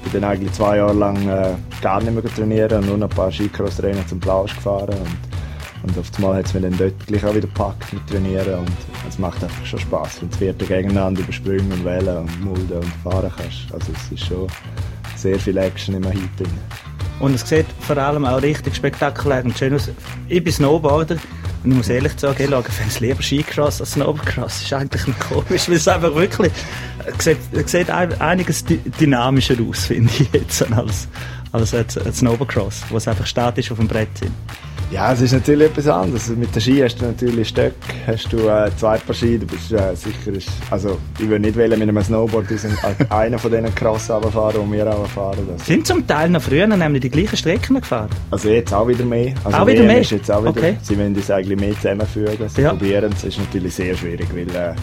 ich 0.04 0.12
bin 0.12 0.20
dann 0.20 0.32
eigentlich 0.32 0.52
zwei 0.52 0.76
Jahre 0.76 0.92
lang 0.92 1.16
äh, 1.26 1.54
gar 1.80 2.02
nicht 2.02 2.12
mehr 2.12 2.22
trainieren 2.22 2.80
und 2.80 2.86
nur 2.88 2.98
noch 2.98 3.08
ein 3.08 3.16
paar 3.16 3.32
Skicross-Rennen 3.32 4.06
zum 4.06 4.20
Plausch 4.20 4.54
gefahren 4.54 4.98
und 4.98 5.23
und 5.84 5.98
auf 5.98 6.06
einmal 6.16 6.36
hat 6.36 6.46
es 6.46 6.54
mir 6.54 6.62
dann 6.62 6.76
dort 6.78 7.06
gleich 7.06 7.24
auch 7.24 7.34
wieder 7.34 7.46
gepackt 7.46 7.92
mit 7.92 8.06
Trainieren 8.06 8.60
und 8.60 8.72
es 9.08 9.18
macht 9.18 9.42
einfach 9.44 9.66
schon 9.66 9.78
Spass, 9.78 10.20
wenn 10.20 10.30
du 10.30 10.36
vierte 10.36 10.64
gegeneinander 10.64 11.20
überspringen 11.20 11.70
und 11.70 11.84
wählen 11.84 12.16
und 12.18 12.44
mulden 12.44 12.78
und 12.78 12.92
fahren 13.02 13.30
kannst. 13.36 13.72
Also 13.72 13.92
es 13.92 14.12
ist 14.12 14.26
schon 14.26 14.46
sehr 15.16 15.38
viel 15.38 15.58
Action 15.58 15.94
im 15.96 16.04
Heat 16.04 16.30
drin. 16.38 16.48
Und 17.20 17.34
es 17.34 17.46
sieht 17.46 17.66
vor 17.80 17.98
allem 17.98 18.24
auch 18.24 18.40
richtig 18.42 18.74
spektakulär 18.74 19.44
und 19.44 19.56
schön 19.56 19.74
aus. 19.74 19.90
Ich 20.28 20.42
bin 20.42 20.52
Snowboarder 20.52 21.16
und 21.62 21.70
ich 21.70 21.76
muss 21.76 21.88
ehrlich 21.88 22.12
sagen, 22.18 22.42
ich 22.42 22.50
schaue 22.50 22.64
es 22.88 23.00
lieber 23.00 23.22
Skicross 23.22 23.80
als 23.80 23.92
Snowboardcross. 23.92 24.44
Das 24.44 24.62
ist 24.62 24.72
eigentlich 24.72 25.06
nicht 25.06 25.20
komisch, 25.20 25.68
weil 25.68 25.76
es 25.76 25.88
einfach 25.88 26.14
wirklich 26.14 26.52
sieht, 27.18 27.38
sieht 27.68 27.90
einiges 27.90 28.64
dynamischer 28.64 29.56
aus, 29.68 29.84
finde 29.84 30.10
ich 30.18 30.32
jetzt, 30.32 30.62
als, 30.72 31.08
als 31.52 31.74
ein 31.74 32.12
Snowboardcross, 32.12 32.84
wo 32.88 32.96
es 32.96 33.06
einfach 33.06 33.26
statisch 33.26 33.70
auf 33.70 33.78
dem 33.78 33.88
Brett 33.88 34.16
sind. 34.18 34.32
Ja, 34.94 35.12
es 35.12 35.22
ist 35.22 35.32
natürlich 35.32 35.70
etwas 35.70 35.88
anderes. 35.88 36.28
Mit 36.28 36.54
der 36.54 36.60
Ski 36.60 36.80
hast 36.80 37.00
du 37.00 37.06
natürlich 37.06 37.48
Stöcke, 37.48 37.74
hast 38.06 38.32
du 38.32 38.48
äh, 38.48 38.70
zwei 38.76 38.96
Paar 38.96 39.12
Ski, 39.12 39.36
du 39.40 39.44
bist 39.44 39.72
äh, 39.72 39.92
sicher, 39.96 40.30
also 40.70 40.98
ich 41.18 41.28
würde 41.28 41.40
nicht 41.40 41.56
wählen 41.56 41.76
mit 41.80 41.88
einem 41.88 42.00
Snowboard, 42.00 42.48
die 42.48 42.56
sind 42.56 42.76
einer 43.10 43.36
von 43.36 43.50
diesen 43.50 43.74
krass 43.74 44.06
fahren, 44.06 44.54
die 44.54 44.72
wir 44.72 44.88
auch 44.88 45.04
fahren. 45.08 45.48
Das. 45.48 45.66
Sind 45.66 45.84
zum 45.84 46.06
Teil 46.06 46.30
noch 46.30 46.42
früher 46.42 46.68
nämlich 46.68 47.02
die 47.02 47.10
gleichen 47.10 47.36
Strecken 47.36 47.80
gefahren? 47.80 48.08
Also 48.30 48.50
jetzt 48.50 48.72
auch 48.72 48.86
wieder 48.86 49.04
mehr. 49.04 49.34
Also 49.42 49.58
auch 49.58 49.66
wieder 49.66 49.82
mehr? 49.82 50.00
Ist 50.00 50.12
jetzt 50.12 50.30
auch 50.30 50.42
wieder, 50.42 50.50
okay. 50.50 50.76
Sie 50.80 50.96
wollen 50.96 51.12
das 51.12 51.28
eigentlich 51.28 51.58
mehr 51.58 51.74
zusammenfügen, 51.74 52.48
sie 52.48 52.62
ja. 52.62 52.70
probieren 52.70 53.12
es, 53.16 53.24
ist 53.24 53.38
natürlich 53.40 53.74
sehr 53.74 53.96
schwierig, 53.96 54.28
weil 54.32 54.48
äh, 54.54 54.74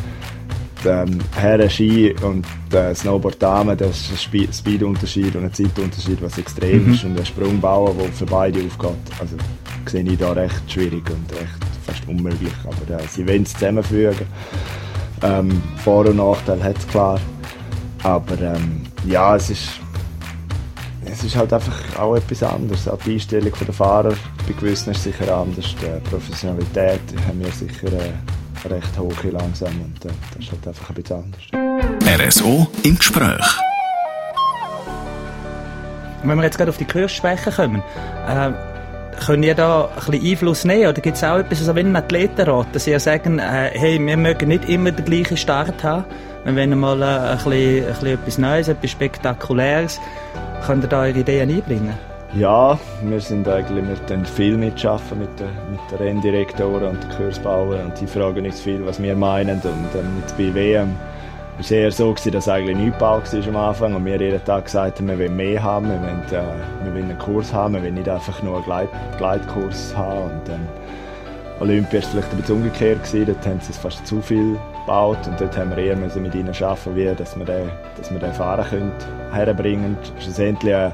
ähm, 0.85 1.19
Herren 1.37 1.69
Ski 1.69 2.13
und 2.21 2.45
äh, 2.73 2.93
Snowboard 2.93 3.41
Damen, 3.41 3.77
das 3.77 4.11
ist 4.11 4.29
ein 4.33 4.51
Speedunterschied 4.51 5.37
und 5.37 5.45
ein 5.45 5.53
Zeitunterschied, 5.53 6.21
was 6.21 6.37
extrem 6.37 6.87
mhm. 6.87 6.93
ist 6.95 7.05
und 7.05 7.17
ein 7.17 7.25
Sprungbauen, 7.25 7.97
der 7.97 8.07
für 8.11 8.25
beide 8.25 8.59
aufgeht. 8.59 8.97
Also 9.17 9.37
sehe 9.89 10.03
ich 10.03 10.17
da 10.17 10.31
recht 10.31 10.71
schwierig 10.71 11.09
und 11.09 11.31
recht 11.33 11.71
fast 11.85 12.07
unmöglich. 12.07 12.53
Aber 12.63 12.99
äh, 12.99 13.07
sie 13.07 13.27
wollen 13.27 13.43
es 13.43 13.53
zusammenfügen. 13.53 14.27
Ähm, 15.23 15.61
Vor- 15.83 16.05
und 16.07 16.17
Nachteil 16.17 16.63
hat 16.63 16.77
es 16.77 16.87
klar. 16.87 17.19
Aber 18.03 18.39
ähm, 18.39 18.83
ja, 19.05 19.35
es 19.35 19.49
ist, 19.49 19.69
es 21.05 21.23
ist 21.23 21.35
halt 21.35 21.53
einfach 21.53 21.99
auch 21.99 22.15
etwas 22.15 22.43
anderes. 22.43 22.87
Auch 22.87 22.99
die 23.05 23.13
Einstellung 23.13 23.51
der 23.59 23.73
Fahrer 23.73 24.13
bei 24.47 24.53
gewissen 24.53 24.91
ist 24.91 25.03
sicher 25.03 25.35
anders. 25.35 25.75
Die 25.81 26.09
Professionalität 26.09 27.01
haben 27.27 27.39
wir 27.39 27.51
sicher 27.51 27.87
äh, 27.93 28.67
recht 28.67 28.97
hoch 28.97 29.23
langsam 29.23 29.73
und 29.81 30.05
äh, 30.05 30.13
das 30.33 30.45
ist 30.45 30.51
halt 30.51 30.67
einfach 30.67 30.89
ein 30.89 30.95
bisschen 30.95 31.17
anders. 31.17 32.27
RSO 32.27 32.67
im 32.83 32.97
Gespräch. 32.97 33.45
Wenn 36.23 36.37
wir 36.37 36.43
jetzt 36.43 36.57
gerade 36.57 36.69
auf 36.69 36.77
die 36.77 36.85
Kurssprecher 36.85 37.51
kommen, 37.51 37.81
äh, 38.27 38.51
können 39.25 39.43
ihr 39.43 39.55
da 39.55 39.85
ein 39.85 40.11
bisschen 40.11 40.31
Einfluss 40.31 40.65
nehmen? 40.65 40.87
Oder 40.87 41.01
gibt 41.01 41.17
es 41.17 41.23
auch 41.23 41.37
etwas, 41.37 41.59
also 41.59 41.75
wenn 41.75 41.87
ein 41.87 41.95
Athletenrat, 41.95 42.67
dass 42.73 42.85
sie 42.85 42.97
sagen, 42.99 43.39
äh, 43.39 43.71
hey, 43.73 43.99
wir 43.99 44.17
mögen 44.17 44.47
nicht 44.47 44.67
immer 44.69 44.91
den 44.91 45.05
gleichen 45.05 45.37
Start 45.37 45.83
haben, 45.83 46.05
wir 46.43 46.55
wollen 46.55 46.79
mal 46.79 47.01
äh, 47.01 47.05
ein, 47.05 47.37
bisschen, 47.37 47.85
ein 47.85 47.93
bisschen 47.93 48.07
etwas 48.07 48.37
Neues, 48.37 48.67
etwas 48.67 48.91
Spektakuläres, 48.91 49.99
könnt 50.65 50.83
ihr 50.83 50.89
da 50.89 51.01
eure 51.01 51.19
Ideen 51.19 51.49
einbringen? 51.49 51.93
Ja, 52.33 52.79
wir 53.03 53.19
sind 53.19 53.47
eigentlich, 53.47 53.85
wir 53.85 54.05
tun 54.05 54.25
viel 54.25 54.55
mitschaffen 54.55 55.19
mit 55.19 55.37
den, 55.37 55.49
mit 55.69 55.81
den 55.91 55.97
Renndirektoren 55.97 56.87
und 56.87 57.03
den 57.03 57.09
Kursbauern 57.09 57.87
und 57.87 57.99
die 57.99 58.07
fragen 58.07 58.45
uns 58.45 58.61
viel, 58.61 58.85
was 58.85 59.01
wir 59.01 59.15
meinen 59.15 59.57
und 59.57 59.99
ähm, 59.99 60.21
jetzt 60.21 60.37
bei 60.37 60.53
WM 60.55 60.95
es 61.61 61.69
war 61.69 61.77
eher 61.77 61.91
so, 61.91 62.11
gewesen, 62.11 62.31
dass 62.31 62.49
eigentlich 62.49 62.75
nichts 62.75 62.93
gebaut 62.93 63.31
war 63.31 63.47
am 63.47 63.55
Anfang 63.55 63.95
und 63.95 64.05
wir 64.05 64.19
jeden 64.19 64.43
Tag 64.43 64.65
gesagt 64.65 64.99
wir 65.07 65.19
wollen 65.19 65.35
mehr 65.35 65.61
haben, 65.61 65.89
wir 65.89 66.01
wollen, 66.01 66.23
äh, 66.29 66.85
wir 66.85 66.93
wollen 66.93 67.09
einen 67.09 67.19
Kurs 67.19 67.53
haben, 67.53 67.75
wir 67.75 67.83
wollen 67.83 67.93
nicht 67.93 68.09
einfach 68.09 68.41
nur 68.41 68.55
einen 68.55 68.65
Gleit 68.65 68.89
Gleitkurs 69.17 69.95
haben. 69.95 70.31
Und, 70.31 70.49
ähm, 70.49 70.67
Olympia 71.59 72.01
war 72.01 72.09
vielleicht 72.09 72.31
bisschen 72.37 72.55
umgekehrt, 72.55 73.03
gewesen, 73.03 73.27
dort 73.27 73.45
haben 73.45 73.59
sie 73.61 73.73
fast 73.73 74.07
zu 74.07 74.19
viel 74.21 74.57
gebaut 74.79 75.19
und 75.27 75.39
dort 75.39 75.55
haben 75.55 75.69
wir 75.69 75.77
eher 75.77 75.95
mit 75.95 76.33
ihnen 76.33 76.49
arbeiten, 76.49 76.95
wie, 76.95 77.13
dass 77.15 77.37
wir 77.37 77.45
den, 77.45 77.69
dass 77.95 78.11
wir 78.11 78.19
den 78.19 78.33
Fahrer 78.33 78.63
können, 78.63 78.91
herbringen. 79.31 79.95
Schlussendlich 80.19 80.73
äh, 80.73 80.89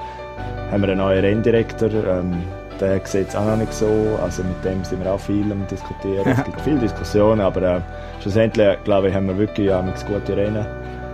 haben 0.69 0.81
wir 0.81 0.89
einen 0.89 0.97
neuen 0.97 1.23
Renndirektor, 1.23 1.89
ähm, 1.89 2.43
der 2.79 3.05
sieht 3.05 3.29
es 3.29 3.35
auch 3.35 3.45
noch 3.45 3.57
nicht 3.57 3.73
so, 3.73 4.19
also 4.21 4.43
mit 4.43 4.63
dem 4.63 4.83
sind 4.83 5.03
wir 5.03 5.11
auch 5.11 5.19
viel 5.19 5.51
am 5.51 5.65
diskutieren, 5.67 6.25
es 6.25 6.43
gibt 6.43 6.61
viele 6.65 6.79
Diskussionen, 6.79 7.41
aber 7.41 7.61
äh, 7.61 7.81
schlussendlich, 8.21 8.77
glaube 8.83 9.09
ich, 9.09 9.15
haben 9.15 9.27
wir 9.27 9.37
wirklich 9.37 9.67
ja, 9.67 9.83
gute 10.07 10.37
Rennen. 10.37 10.65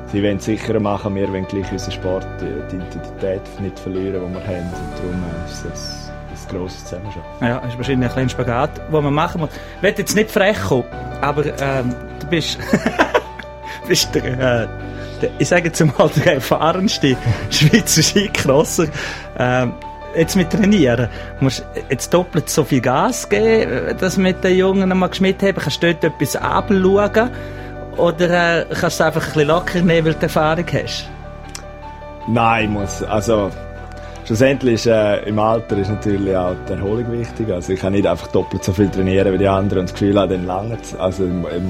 Sie 0.08 0.22
wollen 0.22 0.38
es 0.38 0.46
sicherer 0.46 0.80
machen, 0.80 1.16
wir 1.16 1.28
wollen 1.30 1.48
gleich 1.48 1.72
unseren 1.72 1.92
Sport, 1.92 2.28
die, 2.40 2.76
Identität 2.76 3.42
nicht 3.60 3.80
verlieren, 3.80 4.22
die 4.28 4.34
wir 4.34 4.48
haben 4.48 4.70
und 4.70 4.98
darum 4.98 5.24
äh, 5.24 5.50
ist 5.50 5.66
es 5.74 6.12
ein 6.48 6.58
grosses 6.58 6.84
Zusammenspiel. 6.86 7.24
Ja, 7.42 7.60
das 7.60 7.70
ist 7.70 7.78
wahrscheinlich 7.78 8.10
ein 8.10 8.14
kleiner 8.14 8.30
Spagat, 8.30 8.78
den 8.92 9.04
man 9.04 9.14
machen 9.14 9.42
muss. 9.42 9.50
Ich 9.78 9.84
will 9.84 9.94
jetzt 9.98 10.16
nicht 10.16 10.30
frech 10.30 10.60
kommen, 10.62 10.86
aber 11.22 11.46
ähm, 11.60 11.96
du 12.20 12.28
bist, 12.28 12.60
bist 13.88 14.14
der, 14.14 14.24
äh, 14.26 14.68
der, 15.22 15.30
ich 15.40 15.48
sage 15.48 15.66
jetzt 15.66 15.80
mal, 15.98 16.10
der 16.16 16.36
erfahrenste 16.36 17.16
Schweizer 17.50 18.04
Skicrosser. 18.04 18.88
Ähm, 19.38 19.74
jetzt 20.16 20.36
mit 20.36 20.50
Trainieren, 20.50 21.10
musst 21.40 21.60
du 21.60 21.82
jetzt 21.90 22.14
doppelt 22.14 22.50
so 22.50 22.64
viel 22.64 22.82
Gas 22.82 23.28
geben, 23.28 23.98
dass 24.00 24.18
mit 24.18 24.44
den 24.44 24.58
Jungen 24.58 24.92
einmal 24.92 25.10
geschmiert 25.10 25.42
haben, 25.44 25.56
kannst 25.56 25.82
du 25.82 25.94
dort 25.94 26.04
etwas 26.04 26.36
abschauen 26.36 27.30
oder 27.98 28.60
äh, 28.62 28.66
kannst 28.80 29.00
du 29.00 29.06
einfach 29.06 29.22
ein 29.22 29.34
bisschen 29.34 29.48
locker 29.48 29.82
nehmen, 29.82 30.08
weil 30.08 30.14
du 30.14 30.22
Erfahrung 30.22 30.66
hast? 30.72 31.10
Nein, 32.28 32.66
ich 32.66 32.70
muss, 32.70 33.04
also 33.04 33.52
schlussendlich 34.26 34.76
ist, 34.76 34.88
äh, 34.88 35.24
im 35.24 35.38
Alter 35.40 35.78
ist 35.78 35.90
natürlich 35.90 36.36
auch 36.36 36.56
die 36.68 36.74
Erholung 36.74 37.12
wichtig. 37.12 37.52
Also 37.52 37.74
ich 37.74 37.80
kann 37.80 37.94
nicht 37.94 38.08
einfach 38.08 38.28
doppelt 38.28 38.64
so 38.64 38.72
viel 38.72 38.90
trainieren 38.90 39.34
wie 39.34 39.38
die 39.38 39.48
anderen 39.48 39.82
und 39.82 39.90
das 39.90 39.94
Gefühl 39.94 40.18
habe, 40.20 40.36
dann 40.36 40.46
lange. 40.46 40.78
Also 40.98 41.26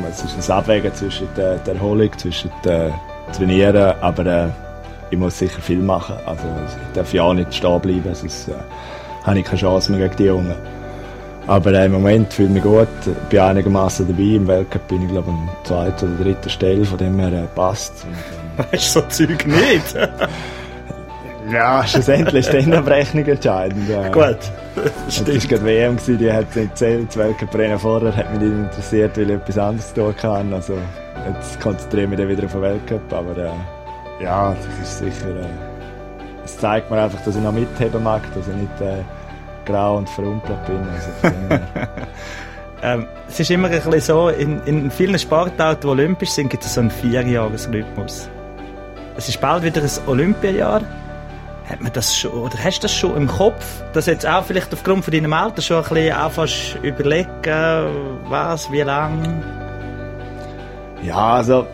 es 0.09 0.23
ist 0.23 0.49
ein 0.49 0.57
Abwägen 0.57 0.93
zwischen 0.93 1.27
der, 1.35 1.57
der 1.57 1.75
Erholung, 1.75 2.11
zwischen 2.17 2.51
der 2.63 2.93
Trainieren, 3.35 3.95
aber 4.01 4.25
äh, 4.25 4.47
ich 5.13 5.19
muss 5.19 5.37
sicher 5.37 5.61
viel 5.61 5.79
machen. 5.79 6.15
Also 6.25 6.43
ich 6.43 6.93
darf 6.93 7.13
ja 7.13 7.23
auch 7.23 7.33
nicht 7.33 7.53
stehen 7.53 7.79
bleiben, 7.79 8.13
sonst 8.13 8.47
äh, 8.47 8.53
habe 9.23 9.39
ich 9.39 9.45
keine 9.45 9.59
Chance 9.59 9.91
mehr 9.91 10.07
gegen 10.07 10.17
die 10.17 10.23
Jungen. 10.25 10.55
Aber 11.45 11.73
äh, 11.73 11.85
im 11.85 11.91
Moment 11.91 12.33
fühle 12.33 12.47
ich 12.47 12.53
mich 12.55 12.63
gut, 12.63 12.87
bin 13.29 13.39
einigermaßen 13.39 14.07
dabei. 14.07 14.35
Im 14.35 14.47
Weltcup 14.47 14.87
bin 14.87 15.03
ich 15.03 15.09
glaube 15.09 15.29
an 15.29 15.49
zweiter 15.63 16.07
oder 16.07 16.23
dritter 16.23 16.49
Stelle, 16.49 16.85
von 16.85 16.97
dem 16.97 17.19
her 17.19 17.31
äh, 17.31 17.47
passt. 17.55 18.05
Und, 18.05 18.11
ähm, 18.59 18.65
weißt 18.71 18.95
du, 18.95 18.99
so 19.01 19.07
Zeug 19.07 19.45
nicht? 19.45 19.95
Ja, 21.51 21.85
schlussendlich 21.85 22.45
ist 22.45 22.53
die 22.53 22.57
Endabrechnung 22.59 23.25
entscheidend. 23.25 23.89
Äh, 23.89 24.09
Gut. 24.11 24.37
Das 25.05 25.27
war 25.27 25.35
gerade 25.35 25.65
WM, 25.65 25.97
gewesen, 25.97 26.17
die 26.17 26.31
hat 26.31 26.55
nicht 26.55 26.69
gezählt. 26.69 27.09
Das 27.09 27.17
Weltcuprennen 27.17 27.77
vorher 27.77 28.15
hat 28.15 28.31
mich 28.31 28.39
nicht 28.39 28.53
interessiert, 28.53 29.17
weil 29.17 29.29
ich 29.29 29.35
etwas 29.35 29.57
anderes 29.57 29.93
tun 29.93 30.15
kann. 30.15 30.53
Also, 30.53 30.77
jetzt 31.27 31.59
konzentriere 31.59 32.03
ich 32.05 32.09
mich 32.09 32.19
dann 32.19 32.29
wieder 32.29 32.45
auf 32.45 32.53
den 32.53 32.61
Weltcup. 32.61 33.13
Aber 33.13 33.37
äh, 33.37 33.49
ja, 34.23 34.55
das 34.55 34.89
ist 34.89 34.99
sicher. 34.99 35.35
Äh, 35.35 35.47
es 36.43 36.57
zeigt 36.57 36.89
mir 36.89 37.01
einfach, 37.01 37.21
dass 37.23 37.35
ich 37.35 37.41
noch 37.41 37.51
mitheben 37.51 38.03
mag, 38.03 38.21
dass 38.33 38.47
ich 38.47 38.55
nicht 38.55 38.81
äh, 38.81 39.03
grau 39.65 39.97
und 39.97 40.09
verrumpelt 40.09 40.65
bin. 40.65 40.79
Also, 40.79 41.35
ähm, 42.83 43.05
es 43.27 43.39
ist 43.39 43.51
immer 43.51 43.67
ein 43.67 43.73
bisschen 43.73 44.01
so, 44.01 44.29
in, 44.29 44.61
in 44.65 44.91
vielen 44.91 45.17
Sportarten, 45.19 45.81
die 45.81 45.87
olympisch 45.87 46.31
sind, 46.31 46.49
gibt 46.49 46.63
es 46.63 46.73
so 46.73 46.81
einen 46.81 46.91
Vierjahresrhythmus. 46.91 48.29
Es 49.15 49.29
ist 49.29 49.39
bald 49.39 49.63
wieder 49.63 49.81
ein 49.81 49.89
Olympiajahr. 50.07 50.81
Hat 51.69 51.79
man 51.79 51.93
das 51.93 52.15
schon, 52.15 52.31
oder 52.31 52.57
hast 52.61 52.79
du 52.79 52.81
das 52.83 52.93
schon 52.93 53.15
im 53.15 53.27
Kopf, 53.27 53.65
dass 53.93 54.05
jetzt 54.07 54.27
auch 54.27 54.43
vielleicht 54.43 54.73
aufgrund 54.73 55.05
von 55.05 55.13
deinem 55.13 55.31
Alter 55.31 55.61
schon 55.61 55.77
ein 55.77 55.83
bisschen 55.83 56.13
anfängst 56.13 56.77
überlegen, 56.81 58.19
was, 58.27 58.69
wie 58.69 58.81
lang? 58.81 59.41
Ja, 61.01 61.35
also 61.35 61.65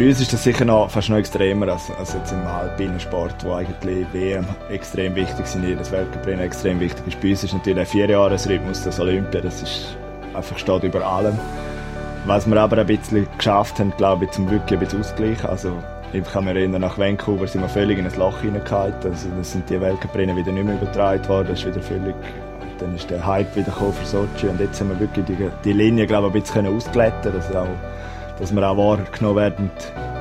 bei 0.00 0.08
uns 0.08 0.18
ist 0.18 0.32
das 0.32 0.42
sicher 0.42 0.64
noch, 0.64 0.88
fast 0.88 1.10
noch 1.10 1.18
extremer 1.18 1.68
als, 1.68 1.90
als 1.90 2.14
jetzt 2.14 2.32
im 2.32 2.40
alpinen 2.46 2.98
Sport, 2.98 3.44
wo 3.44 3.52
eigentlich 3.52 4.06
WM 4.14 4.46
extrem 4.70 5.14
wichtig 5.14 5.46
sind, 5.46 5.62
jedes 5.62 5.92
Weltcuprennen 5.92 6.40
extrem 6.40 6.80
wichtig 6.80 7.06
ist. 7.06 7.20
Bei 7.20 7.28
uns 7.28 7.44
ist 7.44 7.52
natürlich 7.52 7.76
der 7.76 7.86
Vierjahresrhythmus, 7.86 8.82
das 8.82 8.98
Olympia, 8.98 9.42
das 9.42 9.60
ist 9.60 9.98
einfach 10.32 10.56
steht 10.56 10.84
über 10.84 11.04
allem. 11.04 11.38
Was 12.24 12.48
wir 12.48 12.56
aber 12.58 12.78
ein 12.78 12.86
bisschen 12.86 13.28
geschafft 13.36 13.78
haben, 13.78 13.92
glaube 13.98 14.24
ich, 14.24 14.30
zum 14.30 14.50
wirklich 14.50 14.80
ein 14.80 14.86
bisschen 14.86 15.00
ausgleichen. 15.00 15.50
Also 15.50 15.70
ich 16.14 16.24
kann 16.24 16.46
mich 16.46 16.54
erinnern, 16.54 16.80
nach 16.80 16.96
Vancouver 16.96 17.46
sind 17.46 17.60
wir 17.60 17.68
völlig 17.68 17.98
in 17.98 18.06
ein 18.06 18.16
Loch 18.16 18.40
hineingehalten. 18.40 19.10
Also, 19.10 19.28
dann 19.28 19.44
sind 19.44 19.68
die 19.68 19.78
Weltcuprennen 19.78 20.34
wieder 20.34 20.50
nicht 20.50 20.64
mehr 20.64 20.76
übertragen 20.76 21.28
worden. 21.28 21.52
Ist 21.52 21.66
wieder 21.66 21.82
völlig, 21.82 22.14
dann 22.78 22.94
ist 22.96 23.10
der 23.10 23.26
Hype 23.26 23.54
wieder 23.54 23.70
für 23.70 24.06
Sochi. 24.06 24.48
Und 24.48 24.60
jetzt 24.60 24.80
haben 24.80 24.88
wir 24.88 25.00
wirklich 25.00 25.26
die, 25.26 25.36
die 25.62 25.72
Linie, 25.74 26.06
glaube 26.06 26.28
ich, 26.28 26.34
ein 26.34 26.40
bisschen 26.40 26.74
ausglätten 26.74 27.34
auch, 27.54 27.66
dass 28.40 28.54
wir 28.54 28.68
auch 28.68 28.76
wahrgenommen 28.76 29.36
werden 29.36 29.70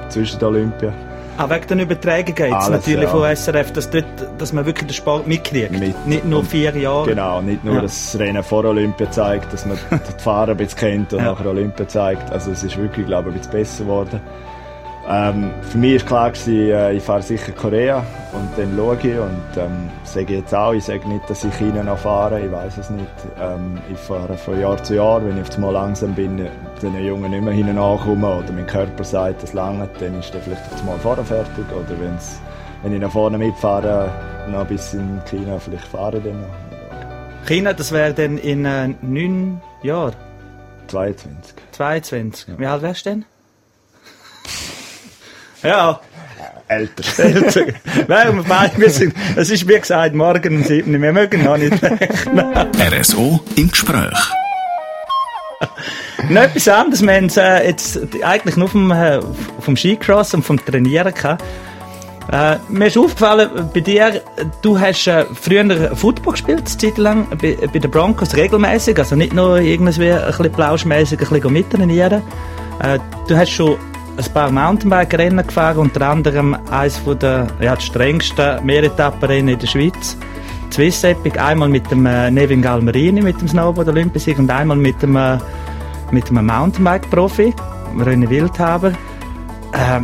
zwischen 0.10 0.40
der 0.40 0.48
Olympia. 0.50 0.94
Auch 1.38 1.50
wegen 1.50 1.68
den 1.68 1.80
Übertragungen 1.80 2.52
jetzt 2.52 2.70
natürlich 2.70 3.04
ja. 3.04 3.08
von 3.08 3.34
SRF, 3.34 3.72
dass, 3.72 3.90
dort, 3.90 4.06
dass 4.38 4.52
man 4.52 4.66
wirklich 4.66 4.88
den 4.88 4.94
Sport 4.94 5.26
mitkriegt. 5.26 5.72
Mit, 5.72 6.06
nicht 6.06 6.26
nur 6.26 6.44
vier 6.44 6.76
Jahre. 6.76 7.08
Genau, 7.08 7.42
nicht 7.42 7.64
nur 7.64 7.76
ja. 7.76 7.82
das 7.82 8.18
Rennen 8.20 8.44
vor 8.44 8.66
Olympia 8.66 9.10
zeigt, 9.10 9.54
dass 9.54 9.66
man 9.66 9.78
die 9.92 10.22
Fahrer 10.22 10.52
ein 10.52 10.58
bisschen 10.58 10.80
kennt 10.80 11.14
und 11.14 11.20
ja. 11.20 11.32
nachher 11.32 11.50
Olympia 11.50 11.88
zeigt. 11.88 12.30
Also 12.34 12.52
es 12.52 12.64
ist 12.64 12.78
wirklich, 12.78 13.06
glaube 13.06 13.30
ich, 13.30 13.36
ein 13.36 13.40
bisschen 13.40 13.54
besser 13.54 13.84
geworden. 13.86 14.20
Ähm, 15.12 15.50
für 15.62 15.78
mich 15.80 16.02
war 16.02 16.08
klar, 16.08 16.32
gewesen, 16.32 16.72
äh, 16.72 16.94
ich 16.94 17.04
fahre 17.04 17.24
sicher 17.24 17.52
Korea 17.54 18.06
und 18.32 18.50
dann 18.58 18.76
schaue 18.76 18.98
ich 19.02 19.18
und 19.18 19.58
ähm, 19.58 19.90
sage 20.04 20.36
jetzt 20.36 20.54
auch, 20.54 20.74
ich 20.74 20.84
sage 20.84 21.08
nicht, 21.08 21.28
dass 21.28 21.44
ich 21.44 21.54
China 21.56 21.82
noch 21.84 21.98
fahre, 21.98 22.40
ich 22.40 22.52
weiß 22.52 22.78
es 22.78 22.90
nicht. 22.92 23.08
Ähm, 23.42 23.80
ich 23.92 23.98
fahre 23.98 24.38
von 24.38 24.60
Jahr 24.60 24.84
zu 24.84 24.96
Jahr, 24.96 25.26
wenn 25.26 25.38
ich 25.38 25.50
auf 25.50 25.56
einmal 25.56 25.74
langsam 25.74 26.14
bin, 26.14 26.48
den 26.82 27.06
Jungen 27.06 27.32
nicht 27.32 27.44
mehr 27.44 27.54
hinten 27.54 27.78
ankomme 27.78 28.28
oder 28.36 28.52
mein 28.52 28.66
Körper 28.68 29.04
sagt, 29.04 29.44
das 29.44 29.54
lange, 29.54 29.90
dann 30.00 30.20
ist 30.20 30.34
der 30.34 30.42
vielleicht 30.42 30.62
auf 30.74 30.80
einmal 30.80 31.00
vorne 31.00 31.24
fertig 31.24 31.66
oder 31.72 32.00
wenn's, 32.00 32.40
wenn 32.84 32.94
ich 32.94 33.02
nach 33.02 33.12
vorne 33.12 33.38
mitfahre, 33.38 34.12
noch 34.50 34.66
bis 34.66 34.94
in 34.94 35.22
China 35.30 35.60
vielleicht 35.60 35.88
fahre 35.88 36.20
dann 36.20 36.42
noch. 36.42 37.48
China, 37.48 37.74
das 37.74 37.92
wäre 37.92 38.14
dann 38.14 38.38
in 38.38 38.66
äh, 38.66 38.90
neun 39.02 39.62
Jahren? 39.84 40.16
22. 40.88 41.54
22. 41.72 42.48
Ja. 42.48 42.60
Wie 42.60 42.66
alt 42.66 42.82
wärst 42.82 43.06
du 43.06 43.10
denn? 43.10 43.26
Ja. 45.62 46.00
Älter. 46.70 47.04
Älter. 47.24 47.66
Nein, 48.08 48.46
wir 48.78 48.90
sind, 48.90 49.14
es 49.36 49.50
ist 49.50 49.68
wie 49.68 49.78
gesagt 49.78 50.16
morgen 50.16 50.58
um 50.58 50.64
7 50.64 51.02
Wir 51.02 51.12
mögen 51.12 51.44
noch 51.44 51.58
nicht 51.58 51.84
rechnen. 51.84 52.70
RSO 52.80 53.42
im 53.56 53.70
Gespräch. 53.70 54.39
Noch 56.30 56.42
etwas 56.42 56.68
anderes. 56.68 57.02
Wir 57.02 57.14
haben 57.14 57.26
es 57.26 57.38
äh, 57.38 57.68
jetzt 57.68 58.00
eigentlich 58.24 58.58
nur 58.58 58.68
vom, 58.68 58.92
äh, 58.92 59.20
vom 59.60 59.76
Skicross 59.76 60.34
und 60.34 60.44
vom 60.44 60.64
Trainieren 60.64 61.14
gehabt. 61.14 61.44
Äh, 62.32 62.58
mir 62.70 62.88
ist 62.88 62.98
aufgefallen, 62.98 63.50
bei 63.74 63.80
dir, 63.80 64.22
du 64.62 64.80
hast 64.80 65.08
äh, 65.08 65.26
früher 65.34 65.96
Football 65.96 66.34
gespielt, 66.34 66.60
eine 66.60 66.66
Zeit 66.66 66.98
lang, 67.00 67.28
bei, 67.42 67.58
bei 67.74 67.80
den 67.80 67.90
Broncos 67.90 68.36
regelmäßig, 68.36 69.00
also 69.00 69.16
nicht 69.16 69.34
nur 69.34 69.58
irgendwie 69.60 70.12
ein 70.12 70.26
bisschen 70.28 70.52
plauschmäßig 70.52 71.20
ein 71.20 71.28
bisschen 71.28 71.54
mittrainieren. 71.54 72.22
Äh, 72.84 73.00
du 73.28 73.36
hast 73.36 73.50
schon 73.50 73.78
ein 74.16 74.34
paar 74.34 74.52
Mountainbike-Rennen 74.52 75.48
gefahren, 75.48 75.78
unter 75.78 76.08
anderem 76.08 76.56
eines 76.70 77.02
der 77.20 77.48
ja, 77.62 77.80
strengsten 77.80 78.64
Meeretappenrennen 78.64 79.54
in 79.54 79.60
der 79.60 79.68
Schweiz. 79.68 80.16
Swiss 80.72 81.04
Epic, 81.04 81.40
einmal 81.40 81.68
mit 81.68 81.90
dem 81.90 82.06
äh, 82.06 82.30
Nevin 82.30 82.62
Galmerini, 82.62 83.22
mit 83.22 83.42
dem 83.42 83.48
Snowboard 83.48 83.88
Olympiasieg 83.88 84.38
und 84.38 84.52
einmal 84.52 84.78
mit 84.78 85.02
dem, 85.02 85.16
äh, 85.16 85.38
mit 86.12 86.30
dem 86.30 86.46
Mountainbike-Profi, 86.46 87.54
René 87.98 88.30
Wildhaber. 88.30 88.90
Äh, 89.72 90.02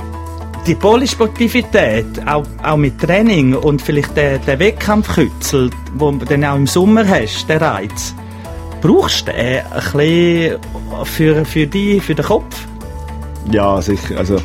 die 0.68 0.76
Polysportivität, 0.76 2.06
auch, 2.26 2.46
auch 2.64 2.78
mit 2.78 3.00
Training 3.00 3.54
und 3.54 3.82
vielleicht 3.82 4.18
der, 4.18 4.40
der 4.40 4.58
Wettkampfkützel, 4.58 5.70
den 6.00 6.20
du 6.20 6.26
dann 6.26 6.44
auch 6.44 6.56
im 6.56 6.66
Sommer 6.66 7.08
hast, 7.08 7.48
der 7.48 7.62
Reiz, 7.62 8.16
brauchst 8.82 9.28
du 9.28 9.32
den 9.32 9.62
ein 9.64 9.92
bisschen 9.94 10.60
für, 11.04 11.46
für 11.46 11.68
dich, 11.68 12.02
für 12.02 12.16
den 12.16 12.26
Kopf? 12.26 12.56
Ja, 13.52 13.80
sicher. 13.82 14.18
Also, 14.18 14.38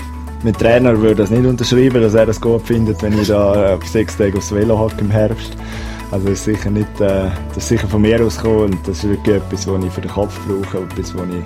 mein 0.43 0.53
Trainer 0.55 0.99
würde 0.99 1.17
das 1.17 1.31
nicht 1.31 1.47
unterschreiben, 1.47 2.03
dass 2.03 2.15
er 2.15 2.27
das 2.27 2.41
gut 2.41 2.63
findet, 2.63 3.03
wenn 3.03 3.19
ich 3.19 3.29
da 3.29 3.75
auf 3.75 3.87
sechs 3.89 4.17
Tage 4.17 4.37
aufs 4.37 4.53
Velo 4.53 4.79
hocke 4.79 5.01
im 5.01 5.11
Herbst. 5.11 5.57
Also 6.11 6.29
das 6.29 6.39
ist 6.39 6.45
sicher 6.45 6.71
nicht, 6.71 7.01
äh, 7.01 7.31
das 7.49 7.59
ist 7.59 7.69
sicher 7.69 7.89
von 7.89 8.03
mir 8.03 8.25
ausgekommen 8.25 8.73
und 8.73 8.89
das 8.89 9.05
ist 9.05 9.09
wirklich 9.09 9.37
etwas, 9.37 9.67
was 9.67 9.85
ich 9.85 9.93
für 9.93 10.01
den 10.01 10.11
Kopf 10.11 10.39
brauche, 10.47 10.79
etwas, 10.79 11.15
was 11.15 11.29
ich 11.29 11.45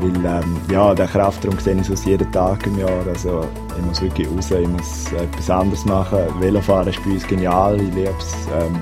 weil 0.00 0.24
ähm, 0.24 0.56
ja, 0.70 0.94
der 0.94 1.06
Kraftraum 1.06 1.58
sehe 1.58 1.76
ich 1.76 2.04
jeden 2.04 2.30
Tag 2.32 2.66
im 2.66 2.78
Jahr. 2.78 3.06
Also 3.06 3.44
ich 3.76 3.84
muss 3.84 4.00
wirklich 4.00 4.28
raus, 4.28 4.50
ich 4.50 4.68
muss 4.68 5.12
etwas 5.12 5.50
anderes 5.50 5.84
machen. 5.84 6.18
Velofahren 6.38 6.88
ist 6.88 7.02
bei 7.04 7.10
uns 7.10 7.26
genial, 7.26 7.76
ich 7.76 7.94
liebe 7.94 8.14
es. 8.18 8.34
Ähm, 8.56 8.78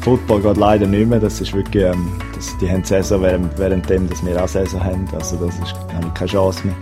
Football 0.00 0.40
geht 0.40 0.56
leider 0.56 0.86
nicht 0.86 1.08
mehr, 1.08 1.20
das 1.20 1.40
ist 1.40 1.54
wirklich, 1.54 1.84
ähm, 1.84 2.12
das, 2.34 2.56
die 2.58 2.70
haben 2.70 2.82
Saison 2.84 3.20
während, 3.22 3.58
währenddem, 3.58 4.08
dass 4.08 4.24
wir 4.24 4.42
auch 4.42 4.48
Saison 4.48 4.82
haben, 4.82 5.06
also 5.12 5.36
das 5.36 5.54
ist, 5.58 5.74
habe 5.92 6.06
ich 6.06 6.14
keine 6.14 6.30
Chance 6.30 6.66
mehr. 6.66 6.76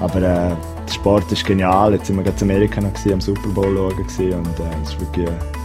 Aber 0.00 0.18
äh, 0.18 0.54
der 0.86 0.92
Sport 0.92 1.30
ist 1.32 1.44
genial. 1.44 1.92
Jetzt 1.92 2.06
sind 2.06 2.16
wir 2.16 2.22
gerade 2.22 2.36
in 2.44 2.50
Amerika 2.50 2.80
noch 2.80 2.92
gewesen, 2.92 3.14
am 3.14 3.20
Super 3.20 3.48
Bowl 3.48 3.74
schauen 3.74 3.98
und 3.98 4.60
äh, 4.60 4.82
es 4.84 4.90
ist 4.90 5.00
wirklich 5.00 5.26
äh, 5.26 5.57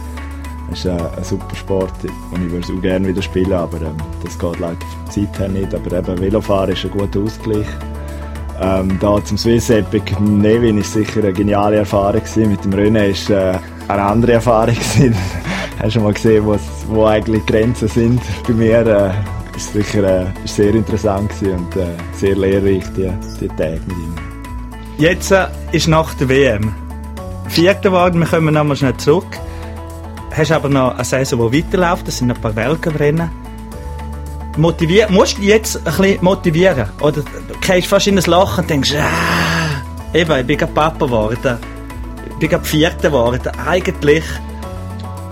ist, 0.72 0.84
äh, 0.84 0.90
ein 0.90 1.24
super 1.24 1.54
Sport 1.54 1.92
und 2.32 2.46
ich 2.46 2.52
würde 2.52 2.64
es 2.64 2.70
auch 2.70 2.82
gerne 2.82 3.08
wieder 3.08 3.22
spielen, 3.22 3.52
aber 3.52 3.80
ähm, 3.80 3.96
das 4.22 4.38
geht 4.38 4.58
leider 4.58 4.76
von 4.76 5.04
der 5.04 5.10
Zeit 5.10 5.38
her 5.38 5.48
nicht. 5.48 5.74
Aber 5.74 5.96
eben 5.96 6.20
Velofahren 6.20 6.72
ist 6.72 6.84
ein 6.84 6.90
guter 6.90 7.20
Ausgleich. 7.20 7.66
Ähm, 8.60 8.98
da 9.00 9.22
zum 9.24 9.36
Swiss 9.36 9.70
Epic 9.70 10.14
Nevin 10.20 10.78
ist 10.78 10.92
sicher 10.92 11.20
eine 11.20 11.32
geniale 11.32 11.76
Erfahrung 11.76 12.20
gewesen. 12.20 12.50
Mit 12.50 12.64
dem 12.64 12.72
Rennen 12.72 13.10
ist 13.10 13.30
äh, 13.30 13.58
eine 13.88 14.02
andere 14.02 14.32
Erfahrung 14.34 14.74
gewesen. 14.74 15.14
Hast 15.80 15.96
du 15.96 16.00
mal 16.00 16.12
gesehen, 16.12 16.44
wo 16.88 17.04
eigentlich 17.04 17.44
Grenzen 17.46 17.88
sind 17.88 18.20
bei 18.46 18.54
mir? 18.54 18.86
Äh, 18.86 19.10
ist 19.56 19.72
sicher 19.72 20.22
äh, 20.22 20.26
sehr 20.44 20.74
interessant 20.74 21.30
und 21.42 21.76
äh, 21.76 21.86
sehr 22.12 22.36
lehrreich 22.36 22.84
die, 22.96 23.10
die 23.40 23.48
Tage 23.48 23.80
mit 23.86 23.96
ihm. 23.96 24.14
Jetzt 24.98 25.30
äh, 25.30 25.46
ist 25.72 25.88
nach 25.88 26.14
der 26.14 26.28
WM. 26.28 26.74
Vierter 27.48 27.90
geworden, 27.90 28.20
wir 28.20 28.26
kommen 28.26 28.54
nochmal 28.54 28.76
schnell 28.76 28.96
zurück. 28.96 29.26
Hast 30.36 30.50
aber 30.50 30.68
noch 30.68 30.94
eine 30.94 31.04
Saison, 31.04 31.48
die 31.50 31.62
weiterläuft, 31.62 32.08
das 32.08 32.18
sind 32.18 32.30
ein 32.30 32.40
paar 32.40 32.56
Weltcuprennen. 32.56 33.30
Motivier 34.56 35.08
musst 35.08 35.38
du 35.38 35.42
jetzt 35.42 35.76
ein 35.76 35.84
bisschen 35.84 36.24
motivieren? 36.24 36.88
Oder 37.00 37.22
du 37.22 37.54
gehst 37.60 37.86
fast 37.86 38.08
in 38.08 38.18
ein 38.18 38.24
Lachen 38.24 38.62
und 38.62 38.70
denkst, 38.70 38.94
ah, 38.96 40.16
eben, 40.16 40.40
ich 40.40 40.46
bin 40.46 40.58
gerade 40.58 40.72
Papa 40.72 41.06
geworden. 41.06 41.58
Ich 42.30 42.36
bin 42.36 42.48
gerade 42.48 42.64
Vierter 42.64 43.10
geworden. 43.10 43.52
Eigentlich 43.64 44.24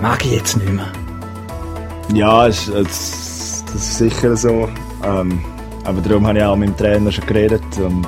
mag 0.01 0.25
ich 0.25 0.33
jetzt 0.33 0.57
nicht 0.57 0.73
mehr. 0.73 0.87
Ja, 2.15 2.47
es, 2.47 2.69
es, 2.69 3.65
das 3.73 3.75
ist 3.75 3.99
sicher 3.99 4.37
so. 4.37 4.69
Ähm, 5.05 5.45
aber 5.83 6.01
darum 6.01 6.29
habe 6.29 6.39
ich 6.39 6.45
auch 6.45 6.57
mit 6.57 6.69
dem 6.69 6.77
Trainer 6.77 7.11
schon 7.11 7.27
geredet 7.27 7.65
und 7.79 8.07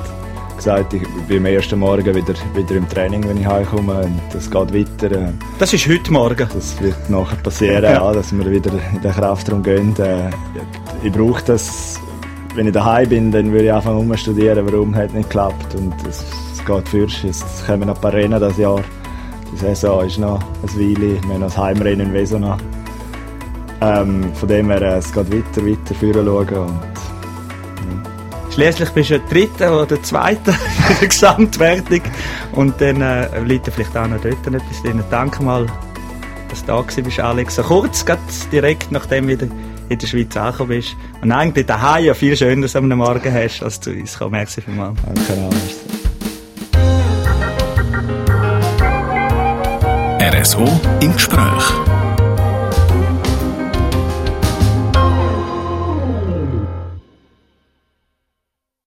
gesagt, 0.64 0.94
ich 0.94 1.02
bin 1.28 1.38
am 1.38 1.46
ersten 1.46 1.78
Morgen 1.78 2.14
wieder, 2.14 2.32
wieder 2.54 2.76
im 2.76 2.88
Training, 2.88 3.22
wenn 3.28 3.36
ich 3.36 3.46
heimkomme 3.46 4.00
und 4.00 4.18
das 4.32 4.50
geht 4.50 4.72
weiter. 4.72 5.30
Das 5.58 5.74
ist 5.74 5.86
heute 5.86 6.10
Morgen? 6.10 6.48
Das 6.54 6.80
wird 6.80 7.10
nachher 7.10 7.36
passieren, 7.36 7.84
ja. 7.84 8.12
dass 8.12 8.32
wir 8.32 8.50
wieder 8.50 8.70
in 8.94 9.02
den 9.02 9.12
Kraftraum 9.12 9.62
gehen. 9.62 9.94
Äh, 9.98 10.30
ich 11.02 11.12
brauche 11.12 11.44
das, 11.44 12.00
wenn 12.54 12.66
ich 12.66 12.72
daheim 12.72 13.08
bin, 13.10 13.30
dann 13.30 13.52
würde 13.52 13.66
ich 13.66 13.72
einfach 13.74 13.94
um 13.94 14.16
studieren, 14.16 14.66
warum 14.66 14.96
hat 14.96 15.12
nicht 15.12 15.28
geklappt 15.28 15.74
und 15.74 15.92
es, 16.08 16.24
es 16.54 16.64
geht 16.64 16.88
fürst. 16.88 17.24
Es 17.24 17.44
kommen 17.66 17.86
noch 17.86 17.96
ein 17.96 18.00
paar 18.00 18.14
Rennen 18.14 18.40
dieses 18.40 18.56
Jahr. 18.56 18.80
Die 19.52 19.58
Saison 19.58 20.06
ist 20.06 20.18
noch 20.18 20.40
ein 20.40 20.78
Weile, 20.80 21.22
wir 21.22 21.34
haben 21.34 21.40
noch 21.40 21.48
das 21.48 21.58
Heimrennen 21.58 22.06
in 22.06 22.14
Wesona. 22.14 22.56
Ähm, 23.82 24.32
von 24.32 24.48
dem 24.48 24.70
her, 24.70 24.80
äh, 24.80 24.96
es 24.96 25.12
geht 25.12 25.30
weiter, 25.30 25.66
weiter 25.66 25.94
führen 25.94 26.24
schauen 26.24 26.93
Schließlich 28.54 28.90
bist 28.90 29.10
du 29.10 29.18
Dritter 29.18 29.82
oder 29.82 30.00
Zweiter 30.00 30.52
in 30.88 30.96
der 31.00 31.08
Gesamtwertung. 31.08 32.02
Und 32.52 32.80
dann 32.80 33.00
äh, 33.00 33.40
liegt 33.40 33.66
vielleicht 33.66 33.96
auch 33.96 34.06
noch 34.06 34.20
dort 34.20 34.46
etwas 34.46 34.82
drin. 34.82 35.02
Danke 35.10 35.42
mal, 35.42 35.66
dass 36.48 36.60
du 36.60 36.66
da 36.68 36.80
bist, 37.02 37.18
Alex. 37.18 37.56
So 37.56 37.62
kurz, 37.62 38.04
direkt 38.52 38.92
nachdem 38.92 39.26
du 39.26 39.48
in 39.88 39.98
der 39.98 40.06
Schweiz 40.06 40.36
angekommen 40.36 40.68
bist. 40.68 40.94
Und 41.20 41.32
eigentlich 41.32 41.66
daheim 41.66 42.04
ja 42.04 42.14
viel 42.14 42.36
schöner 42.36 42.68
am 42.74 42.88
Morgen 42.90 43.34
hast, 43.34 43.60
als 43.60 43.80
zu 43.80 43.90
uns 43.90 44.16
kommen. 44.16 44.30
Merci 44.32 44.60
vielmals. 44.60 44.98
Danke, 45.04 45.50
RSO 50.20 50.80
im 51.00 51.12
Gespräch. 51.12 51.83